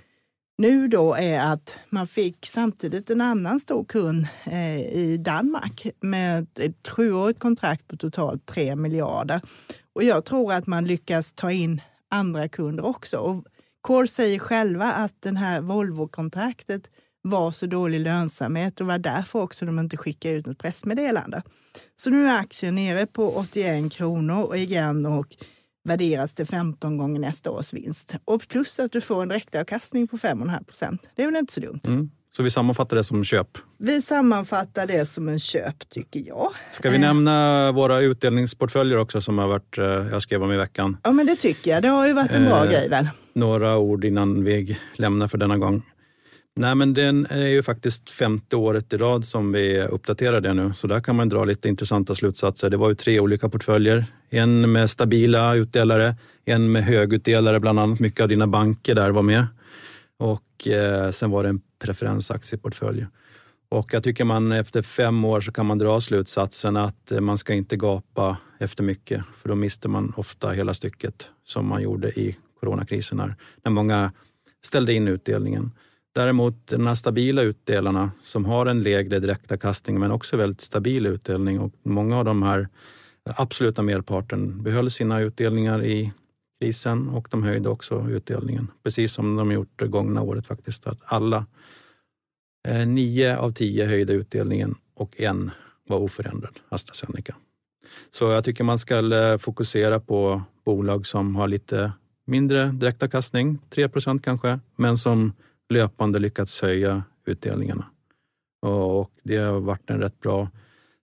nu 0.61 0.87
då 0.87 1.13
är 1.13 1.39
att 1.39 1.75
man 1.89 2.07
fick 2.07 2.45
samtidigt 2.45 3.09
en 3.09 3.21
annan 3.21 3.59
stor 3.59 3.83
kund 3.83 4.27
eh, 4.43 4.79
i 4.79 5.17
Danmark 5.17 5.87
med 5.99 6.47
ett 6.59 6.87
sjuårigt 6.87 7.39
kontrakt 7.39 7.87
på 7.87 7.97
totalt 7.97 8.45
3 8.45 8.75
miljarder. 8.75 9.41
Och 9.95 10.03
jag 10.03 10.25
tror 10.25 10.53
att 10.53 10.67
man 10.67 10.85
lyckas 10.85 11.33
ta 11.33 11.51
in 11.51 11.81
andra 12.09 12.47
kunder 12.47 12.85
också. 12.85 13.17
Och 13.17 13.45
Core 13.81 14.07
säger 14.07 14.39
själva 14.39 14.85
att 14.85 15.21
den 15.21 15.37
här 15.37 15.61
Volvo-kontraktet 15.61 16.89
var 17.21 17.51
så 17.51 17.65
dålig 17.65 17.99
lönsamhet 17.99 18.81
och 18.81 18.87
var 18.87 18.97
därför 18.97 19.41
också 19.41 19.65
de 19.65 19.79
inte 19.79 19.97
skickade 19.97 20.35
ut 20.35 20.45
något 20.45 20.57
pressmeddelande. 20.57 21.43
Så 21.95 22.09
nu 22.09 22.27
är 22.27 22.39
aktien 22.39 22.75
nere 22.75 23.05
på 23.05 23.35
81 23.35 23.91
kronor 23.91 24.43
och 24.43 24.57
igen 24.57 25.05
och 25.05 25.35
värderas 25.83 26.33
till 26.33 26.47
15 26.47 26.97
gånger 26.97 27.19
nästa 27.19 27.51
års 27.51 27.73
vinst. 27.73 28.15
Och 28.25 28.47
plus 28.47 28.79
att 28.79 28.91
du 28.91 29.01
får 29.01 29.21
en 29.21 29.29
direktavkastning 29.29 30.07
på 30.07 30.17
5,5 30.17 30.65
procent. 30.65 31.01
Det 31.15 31.21
är 31.21 31.25
väl 31.25 31.35
inte 31.35 31.53
så 31.53 31.59
dumt? 31.59 31.81
Mm. 31.87 32.09
Så 32.35 32.43
vi 32.43 32.49
sammanfattar 32.49 32.97
det 32.97 33.03
som 33.03 33.23
köp? 33.23 33.47
Vi 33.77 34.01
sammanfattar 34.01 34.87
det 34.87 35.09
som 35.09 35.29
en 35.29 35.39
köp, 35.39 35.89
tycker 35.89 36.19
jag. 36.27 36.49
Ska 36.71 36.89
vi 36.89 36.97
nämna 36.97 37.71
våra 37.71 37.99
utdelningsportföljer 37.99 38.97
också 38.97 39.21
som 39.21 39.37
har 39.37 39.47
varit, 39.47 39.77
eh, 39.77 39.85
jag 39.85 40.21
skrev 40.21 40.43
om 40.43 40.51
i 40.51 40.57
veckan? 40.57 40.97
Ja, 41.03 41.11
men 41.11 41.25
det 41.25 41.35
tycker 41.35 41.71
jag. 41.71 41.83
Det 41.83 41.87
har 41.87 42.07
ju 42.07 42.13
varit 42.13 42.31
en 42.31 42.45
bra 42.45 42.65
eh, 42.65 42.71
grej 42.71 42.89
väl? 42.89 43.09
Några 43.33 43.77
ord 43.77 44.05
innan 44.05 44.43
vi 44.43 44.77
lämnar 44.95 45.27
för 45.27 45.37
denna 45.37 45.57
gång. 45.57 45.83
Nej, 46.55 46.75
men 46.75 46.93
den 46.93 47.25
är 47.25 47.47
ju 47.47 47.63
faktiskt 47.63 48.09
femte 48.09 48.55
året 48.55 48.93
i 48.93 48.97
rad 48.97 49.25
som 49.25 49.51
vi 49.51 49.81
uppdaterar 49.81 50.41
det 50.41 50.53
nu, 50.53 50.73
så 50.73 50.87
där 50.87 50.99
kan 50.99 51.15
man 51.15 51.29
dra 51.29 51.45
lite 51.45 51.69
intressanta 51.69 52.15
slutsatser. 52.15 52.69
Det 52.69 52.77
var 52.77 52.89
ju 52.89 52.95
tre 52.95 53.19
olika 53.19 53.49
portföljer. 53.49 54.05
En 54.29 54.71
med 54.71 54.89
stabila 54.89 55.55
utdelare, 55.55 56.15
en 56.45 56.71
med 56.71 56.83
högutdelare, 56.83 57.59
bland 57.59 57.79
annat 57.79 57.99
mycket 57.99 58.21
av 58.21 58.29
dina 58.29 58.47
banker 58.47 58.95
där 58.95 59.11
var 59.11 59.21
med. 59.21 59.47
Och 60.17 60.67
eh, 60.67 61.11
sen 61.11 61.31
var 61.31 61.43
det 61.43 61.49
en 61.49 61.61
preferensaktieportfölj. 61.83 63.05
Och 63.69 63.93
jag 63.93 64.03
tycker 64.03 64.23
man 64.23 64.51
efter 64.51 64.81
fem 64.81 65.25
år 65.25 65.41
så 65.41 65.51
kan 65.51 65.65
man 65.65 65.77
dra 65.77 66.01
slutsatsen 66.01 66.77
att 66.77 67.11
eh, 67.11 67.19
man 67.19 67.37
ska 67.37 67.53
inte 67.53 67.75
gapa 67.77 68.37
efter 68.59 68.83
mycket, 68.83 69.23
för 69.37 69.49
då 69.49 69.55
mister 69.55 69.89
man 69.89 70.13
ofta 70.17 70.49
hela 70.49 70.73
stycket 70.73 71.29
som 71.45 71.67
man 71.67 71.81
gjorde 71.81 72.19
i 72.19 72.37
coronakrisen 72.59 73.19
här, 73.19 73.35
när 73.63 73.71
många 73.71 74.11
ställde 74.65 74.93
in 74.93 75.07
utdelningen. 75.07 75.71
Däremot 76.15 76.67
de 76.67 76.87
här 76.87 76.95
stabila 76.95 77.41
utdelarna 77.41 78.11
som 78.23 78.45
har 78.45 78.65
en 78.65 78.83
lägre 78.83 79.19
direktavkastning 79.19 79.99
men 79.99 80.11
också 80.11 80.37
väldigt 80.37 80.61
stabil 80.61 81.05
utdelning 81.05 81.59
och 81.59 81.73
många 81.83 82.17
av 82.17 82.25
de 82.25 82.43
här 82.43 82.67
absoluta 83.23 83.81
merparten 83.81 84.63
behöll 84.63 84.91
sina 84.91 85.21
utdelningar 85.21 85.83
i 85.83 86.13
krisen 86.61 87.09
och 87.09 87.27
de 87.31 87.43
höjde 87.43 87.69
också 87.69 88.07
utdelningen. 88.09 88.67
Precis 88.83 89.13
som 89.13 89.35
de 89.35 89.51
gjort 89.51 89.79
det 89.79 89.87
gångna 89.87 90.21
året 90.21 90.47
faktiskt. 90.47 90.87
Att 90.87 90.99
alla 91.05 91.45
eh, 92.67 92.87
nio 92.87 93.37
av 93.37 93.51
tio 93.51 93.85
höjde 93.85 94.13
utdelningen 94.13 94.75
och 94.93 95.21
en 95.21 95.51
var 95.87 95.97
oförändrad, 95.97 96.59
AstraZeneca. 96.69 97.35
Så 98.11 98.31
jag 98.31 98.43
tycker 98.43 98.63
man 98.63 98.79
ska 98.79 99.15
eh, 99.15 99.37
fokusera 99.37 99.99
på 99.99 100.41
bolag 100.65 101.05
som 101.05 101.35
har 101.35 101.47
lite 101.47 101.91
mindre 102.25 102.65
direktavkastning, 102.65 103.59
3 103.69 103.89
procent 103.89 104.23
kanske, 104.23 104.59
men 104.75 104.97
som 104.97 105.33
löpande 105.71 106.19
lyckats 106.19 106.61
höja 106.61 107.03
utdelningarna. 107.25 107.85
Och 108.61 109.11
det 109.23 109.37
har 109.37 109.59
varit 109.59 109.89
en 109.89 109.99
rätt 109.99 110.19
bra 110.19 110.49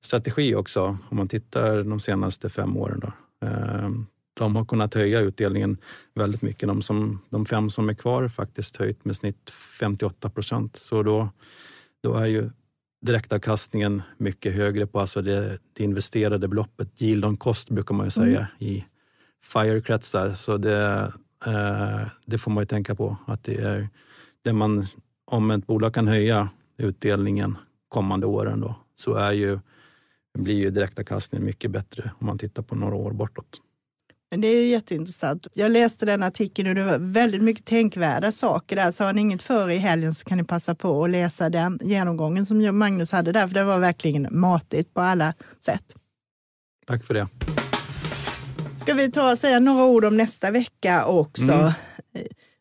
strategi 0.05 0.55
också 0.55 0.99
om 1.11 1.17
man 1.17 1.29
tittar 1.29 1.83
de 1.83 2.01
senaste 2.01 2.49
fem 2.49 2.77
åren. 2.77 3.01
Då. 3.01 3.13
Ehm, 3.47 4.07
de 4.35 4.57
har 4.57 4.65
kunnat 4.65 4.95
höja 4.95 5.21
utdelningen 5.21 5.77
väldigt 6.15 6.43
mycket. 6.43 6.69
De, 6.69 6.83
som, 6.83 7.21
de 7.31 7.47
fem 7.47 7.71
som 7.71 7.89
är 7.89 7.95
kvar 7.95 8.29
faktiskt 8.29 8.77
höjt 8.77 9.05
med 9.05 9.17
snitt 9.17 9.51
58 9.81 10.31
procent. 10.31 10.77
Så 10.77 11.03
då, 11.03 11.29
då 12.03 12.15
är 12.15 12.27
ju 12.27 12.51
direktavkastningen 13.07 14.03
mycket 14.17 14.55
högre 14.55 14.87
på 14.87 15.01
alltså 15.01 15.23
det, 15.23 15.59
det 15.73 15.85
investerade 15.85 16.49
beloppet. 16.49 17.03
Yield 17.03 17.25
on 17.25 17.37
cost 17.37 17.71
brukar 17.71 17.95
man 17.95 18.07
ju 18.07 18.11
säga 18.11 18.39
mm. 18.39 18.51
i 18.59 18.85
FIRE-kretsar. 19.45 20.29
Så 20.29 20.57
det, 20.57 21.13
eh, 21.47 22.01
det 22.27 22.39
får 22.39 22.51
man 22.51 22.63
ju 22.63 22.67
tänka 22.67 22.95
på. 22.95 23.17
att 23.27 23.45
det 23.45 23.61
är 23.61 23.89
det 24.45 24.53
man, 24.53 24.87
Om 25.25 25.51
ett 25.51 25.67
bolag 25.67 25.95
kan 25.95 26.09
höja 26.09 26.49
utdelningen 26.77 27.59
kommande 27.89 28.27
åren 28.27 28.61
då, 28.61 28.75
så 28.95 29.15
är 29.15 29.33
ju, 29.33 29.59
blir 30.39 30.55
ju 30.55 30.71
direktavkastningen 30.71 31.47
mycket 31.47 31.71
bättre 31.71 32.11
om 32.21 32.27
man 32.27 32.39
tittar 32.39 32.63
på 32.63 32.75
några 32.75 32.95
år 32.95 33.13
bortåt. 33.13 33.61
Men 34.31 34.41
det 34.41 34.49
är 34.49 34.61
ju 34.63 34.67
jätteintressant. 34.69 35.47
Jag 35.55 35.71
läste 35.71 36.07
den 36.07 36.23
artikeln 36.23 36.69
och 36.69 36.75
det 36.75 36.85
var 36.85 36.99
väldigt 36.99 37.43
mycket 37.43 37.65
tänkvärda 37.65 38.33
saker 38.33 38.77
där. 38.77 38.93
Så 38.93 39.05
har 39.05 39.13
ni 39.13 39.21
inget 39.21 39.43
för 39.43 39.71
i 39.71 39.77
helgen 39.77 40.15
så 40.15 40.25
kan 40.25 40.39
ni 40.39 40.45
passa 40.45 40.75
på 40.75 41.05
att 41.05 41.11
läsa 41.11 41.51
den 41.51 41.79
genomgången 41.83 42.47
som 42.47 42.79
Magnus 42.79 43.13
hade 43.13 43.33
där, 43.33 43.49
för 43.49 43.55
det 43.55 43.65
var 43.65 43.79
verkligen 43.79 44.29
matigt 44.31 44.95
på 44.95 45.01
alla 45.01 45.35
sätt. 45.61 45.95
Tack 46.87 47.05
för 47.05 47.15
det. 47.15 47.29
Ska 48.77 48.95
vi 48.95 49.11
ta 49.11 49.33
och 49.33 49.39
säga 49.39 49.61
några 49.61 49.85
ord 49.85 50.05
om 50.05 50.17
nästa 50.17 50.51
vecka 50.51 51.07
också? 51.07 51.53
Mm. 51.53 51.73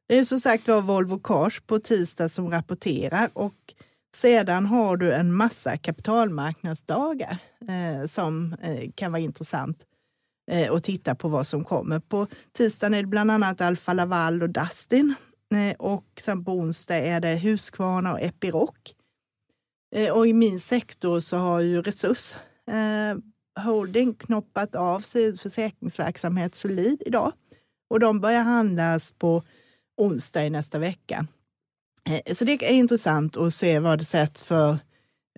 Det 0.10 0.18
är 0.18 0.24
som 0.24 0.40
sagt 0.40 0.68
var 0.68 0.82
Volvo 0.82 1.20
Cars 1.20 1.62
på 1.62 1.80
tisdag 1.80 2.30
som 2.30 2.52
rapporterar 2.52 3.30
och 3.34 3.56
sedan 4.16 4.66
har 4.66 4.98
du 4.98 5.14
en 5.14 5.34
massa 5.34 5.78
kapitalmarknadsdagar 5.78 7.38
eh, 7.62 8.08
som 8.08 8.56
eh, 8.62 8.92
kan 8.96 9.12
vara 9.12 9.22
intressant 9.22 9.86
eh, 10.52 10.74
att 10.74 10.84
titta 10.84 11.16
på 11.16 11.28
vad 11.28 11.48
som 11.48 11.64
kommer. 11.64 12.00
På 12.00 12.28
tisdagen 12.52 12.94
är 12.94 13.02
det 13.02 13.08
bland 13.08 13.32
annat 13.32 13.62
Alfa 13.62 13.94
Laval 13.94 14.42
och 14.42 14.50
Dustin 14.50 15.16
eh, 15.54 15.76
och 15.76 16.06
sen 16.22 16.46
på 16.46 16.52
onsdag 16.52 16.98
är 16.98 17.20
det 17.20 17.36
Husqvarna 17.36 18.14
och 18.14 18.22
Epiroc. 18.22 18.76
Eh, 19.96 20.12
och 20.12 20.28
i 20.28 20.34
min 20.34 20.60
sektor 20.60 21.20
så 21.20 21.38
har 21.38 21.60
ju 21.60 21.82
Resurs 21.82 22.36
eh, 22.72 23.18
Holding 23.64 24.14
knoppat 24.14 24.76
av 24.76 25.00
sin 25.00 25.38
försäkringsverksamhet 25.38 26.56
Solid 26.56 27.04
idag 27.06 27.34
och 27.90 28.00
de 28.00 28.20
börjar 28.20 28.44
handlas 28.44 29.12
på 29.12 29.44
onsdag 29.98 30.46
i 30.46 30.50
nästa 30.50 30.80
vecka. 30.80 31.28
Eh, 32.08 32.34
så 32.34 32.46
det 32.46 32.52
är 32.52 32.74
intressant 32.74 33.38
att 33.38 33.54
se 33.54 33.80
vad 33.80 34.00
det 34.00 34.06
sätts 34.06 34.44
för 34.44 34.78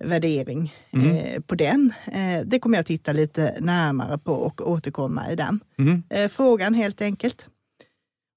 värdering 0.02 0.74
mm. 0.92 1.16
Eh, 1.16 1.42
på 1.42 1.56
den. 1.56 1.94
Eh, 2.12 2.42
det 2.46 2.60
kommer 2.60 2.78
jag 2.78 2.86
titta 2.86 3.12
lite 3.12 3.58
närmare 3.60 4.18
på 4.18 4.34
och 4.34 4.72
återkomma 4.72 5.32
i 5.32 5.36
den 5.36 5.60
mm. 5.78 6.30
frågan 6.30 6.74
helt 6.74 7.02
enkelt. 7.02 7.48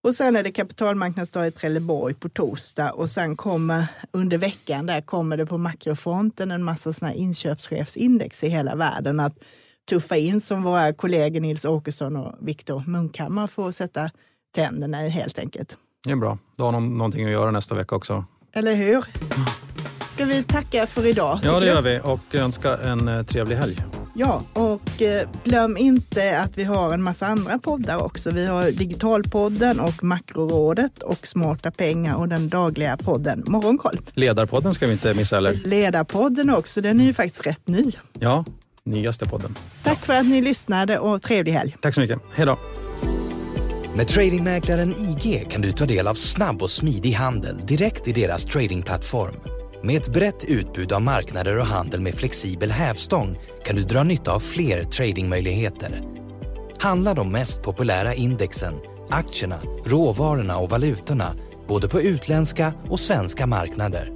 Och 0.05 0.15
sen 0.15 0.37
är 0.37 0.43
det 0.43 0.53
kapitalmarknadsdag 0.53 1.47
i 1.47 1.51
Trelleborg 1.51 2.15
på 2.15 2.29
torsdag 2.29 2.93
och 2.93 3.11
sen 3.11 3.37
kommer 3.37 3.87
under 4.11 4.39
veckan 4.39 4.87
där 4.87 5.01
kommer 5.01 5.37
det 5.37 5.47
på 5.47 5.59
makrofronten 5.59 6.51
en 6.51 6.65
massa 6.65 6.93
såna 6.93 7.15
inköpschefsindex 7.15 8.45
i 8.45 8.49
hela 8.49 8.75
världen 8.75 9.21
att 9.21 9.45
tuffa 9.89 10.17
in 10.17 10.41
som 10.41 10.63
våra 10.63 10.93
kollegor 10.93 11.41
Nils 11.41 11.65
Åkesson 11.65 12.17
och 12.17 12.49
Viktor 12.49 12.83
Munkhammar 12.87 13.47
får 13.47 13.73
sätta 13.73 14.11
tänderna 14.55 15.07
i 15.07 15.09
helt 15.09 15.39
enkelt. 15.39 15.77
Det 16.05 16.11
är 16.11 16.17
bra. 16.17 16.39
Då 16.57 16.65
har 16.65 16.73
de 16.73 16.99
någonting 16.99 17.25
att 17.25 17.33
göra 17.33 17.51
nästa 17.51 17.75
vecka 17.75 17.95
också. 17.95 18.25
Eller 18.53 18.75
hur? 18.75 19.05
Ska 20.11 20.25
vi 20.25 20.43
tacka 20.43 20.87
för 20.87 21.07
idag? 21.07 21.41
Ja, 21.43 21.61
det 21.61 21.67
gör 21.67 21.83
vi 21.83 22.01
och 22.05 22.35
önska 22.35 22.79
en 22.79 23.09
eh, 23.09 23.23
trevlig 23.23 23.57
helg. 23.57 23.77
Ja, 24.15 24.43
och 24.53 25.03
eh, 25.03 25.29
glöm 25.45 25.77
inte 25.77 26.41
att 26.41 26.59
vi 26.59 26.65
har 26.65 26.95
en 26.95 27.03
massa 27.03 27.27
andra 27.27 27.59
poddar 27.59 28.03
också. 28.03 28.31
Vi 28.31 28.47
har 28.47 28.71
Digitalpodden 28.71 29.81
och 29.81 30.05
Makrorådet 30.05 31.03
och 31.03 31.27
Smarta 31.27 31.71
pengar 31.71 32.15
och 32.15 32.29
den 32.29 32.49
dagliga 32.49 32.97
podden 32.97 33.45
Morgonkoll. 33.47 34.01
Ledarpodden 34.15 34.75
ska 34.75 34.87
vi 34.87 34.93
inte 34.93 35.15
missa 35.15 35.37
heller. 35.37 35.61
Ledarpodden 35.65 36.51
också, 36.51 36.81
den 36.81 37.01
är 37.01 37.05
ju 37.05 37.15
faktiskt 37.15 37.47
rätt 37.47 37.69
ny. 37.69 37.93
Ja, 38.13 38.45
nyaste 38.85 39.27
podden. 39.27 39.59
Tack 39.83 39.99
för 39.99 40.13
att 40.13 40.27
ni 40.27 40.41
lyssnade 40.41 40.99
och 40.99 41.23
trevlig 41.23 41.53
helg. 41.53 41.77
Tack 41.81 41.95
så 41.95 42.01
mycket. 42.01 42.21
Hej 42.35 42.47
då. 42.47 42.57
Med 43.95 44.09
tradingmäklaren 44.09 44.93
IG 44.93 45.51
kan 45.51 45.63
du 45.63 45.73
ta 45.73 45.87
del 45.87 46.07
av 46.07 46.15
snabb 46.15 46.63
och 46.63 46.71
smidig 46.71 47.13
handel 47.13 47.67
direkt 47.67 48.09
i 48.09 48.13
deras 48.13 48.45
tradingplattform. 48.45 49.35
Med 49.83 49.97
ett 49.97 50.13
brett 50.13 50.45
utbud 50.45 50.93
av 50.93 51.03
marknader 51.03 51.59
och 51.59 51.67
handel 51.67 52.01
med 52.01 52.15
flexibel 52.15 52.71
hävstång 52.71 53.39
kan 53.65 53.77
du 53.77 53.83
dra 53.83 54.03
nytta 54.03 54.33
av 54.33 54.41
fler 54.41 54.85
tradingmöjligheter. 54.85 56.01
Handla 56.79 57.15
de 57.15 57.33
mest 57.33 57.63
populära 57.63 58.15
indexen, 58.15 58.75
aktierna, 59.11 59.63
råvarorna 59.85 60.59
och 60.59 60.71
valutorna 60.71 61.35
både 61.69 61.89
på 61.89 62.01
utländska 62.01 62.75
och 62.89 63.01
svenska 63.01 63.47
marknader. 63.47 64.11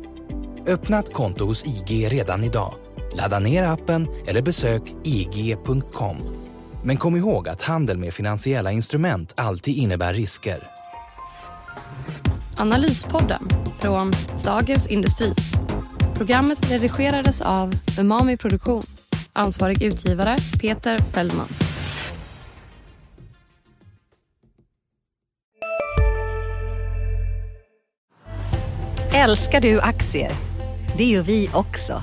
Öppna 0.66 0.98
ett 0.98 1.12
konto 1.12 1.44
hos 1.44 1.66
IG 1.66 2.12
redan 2.12 2.44
idag. 2.44 2.74
Ladda 3.16 3.38
ner 3.38 3.62
appen 3.62 4.08
eller 4.26 4.42
besök 4.42 4.82
ig.com. 5.04 6.35
Men 6.86 6.96
kom 6.96 7.16
ihåg 7.16 7.48
att 7.48 7.62
handel 7.62 7.98
med 7.98 8.14
finansiella 8.14 8.72
instrument 8.72 9.32
alltid 9.36 9.76
innebär 9.76 10.14
risker. 10.14 10.58
Analyspodden 12.56 13.48
från 13.78 14.12
Dagens 14.44 14.86
Industri. 14.86 15.34
Programmet 16.14 16.70
redigerades 16.70 17.40
av 17.40 17.74
Umami 17.98 18.36
Produktion. 18.36 18.82
Ansvarig 19.32 19.82
utgivare 19.82 20.36
Peter 20.60 20.98
Fellman. 20.98 21.48
Älskar 29.14 29.60
du 29.60 29.80
aktier? 29.80 30.32
Det 30.96 31.04
gör 31.04 31.22
vi 31.22 31.50
också. 31.54 32.02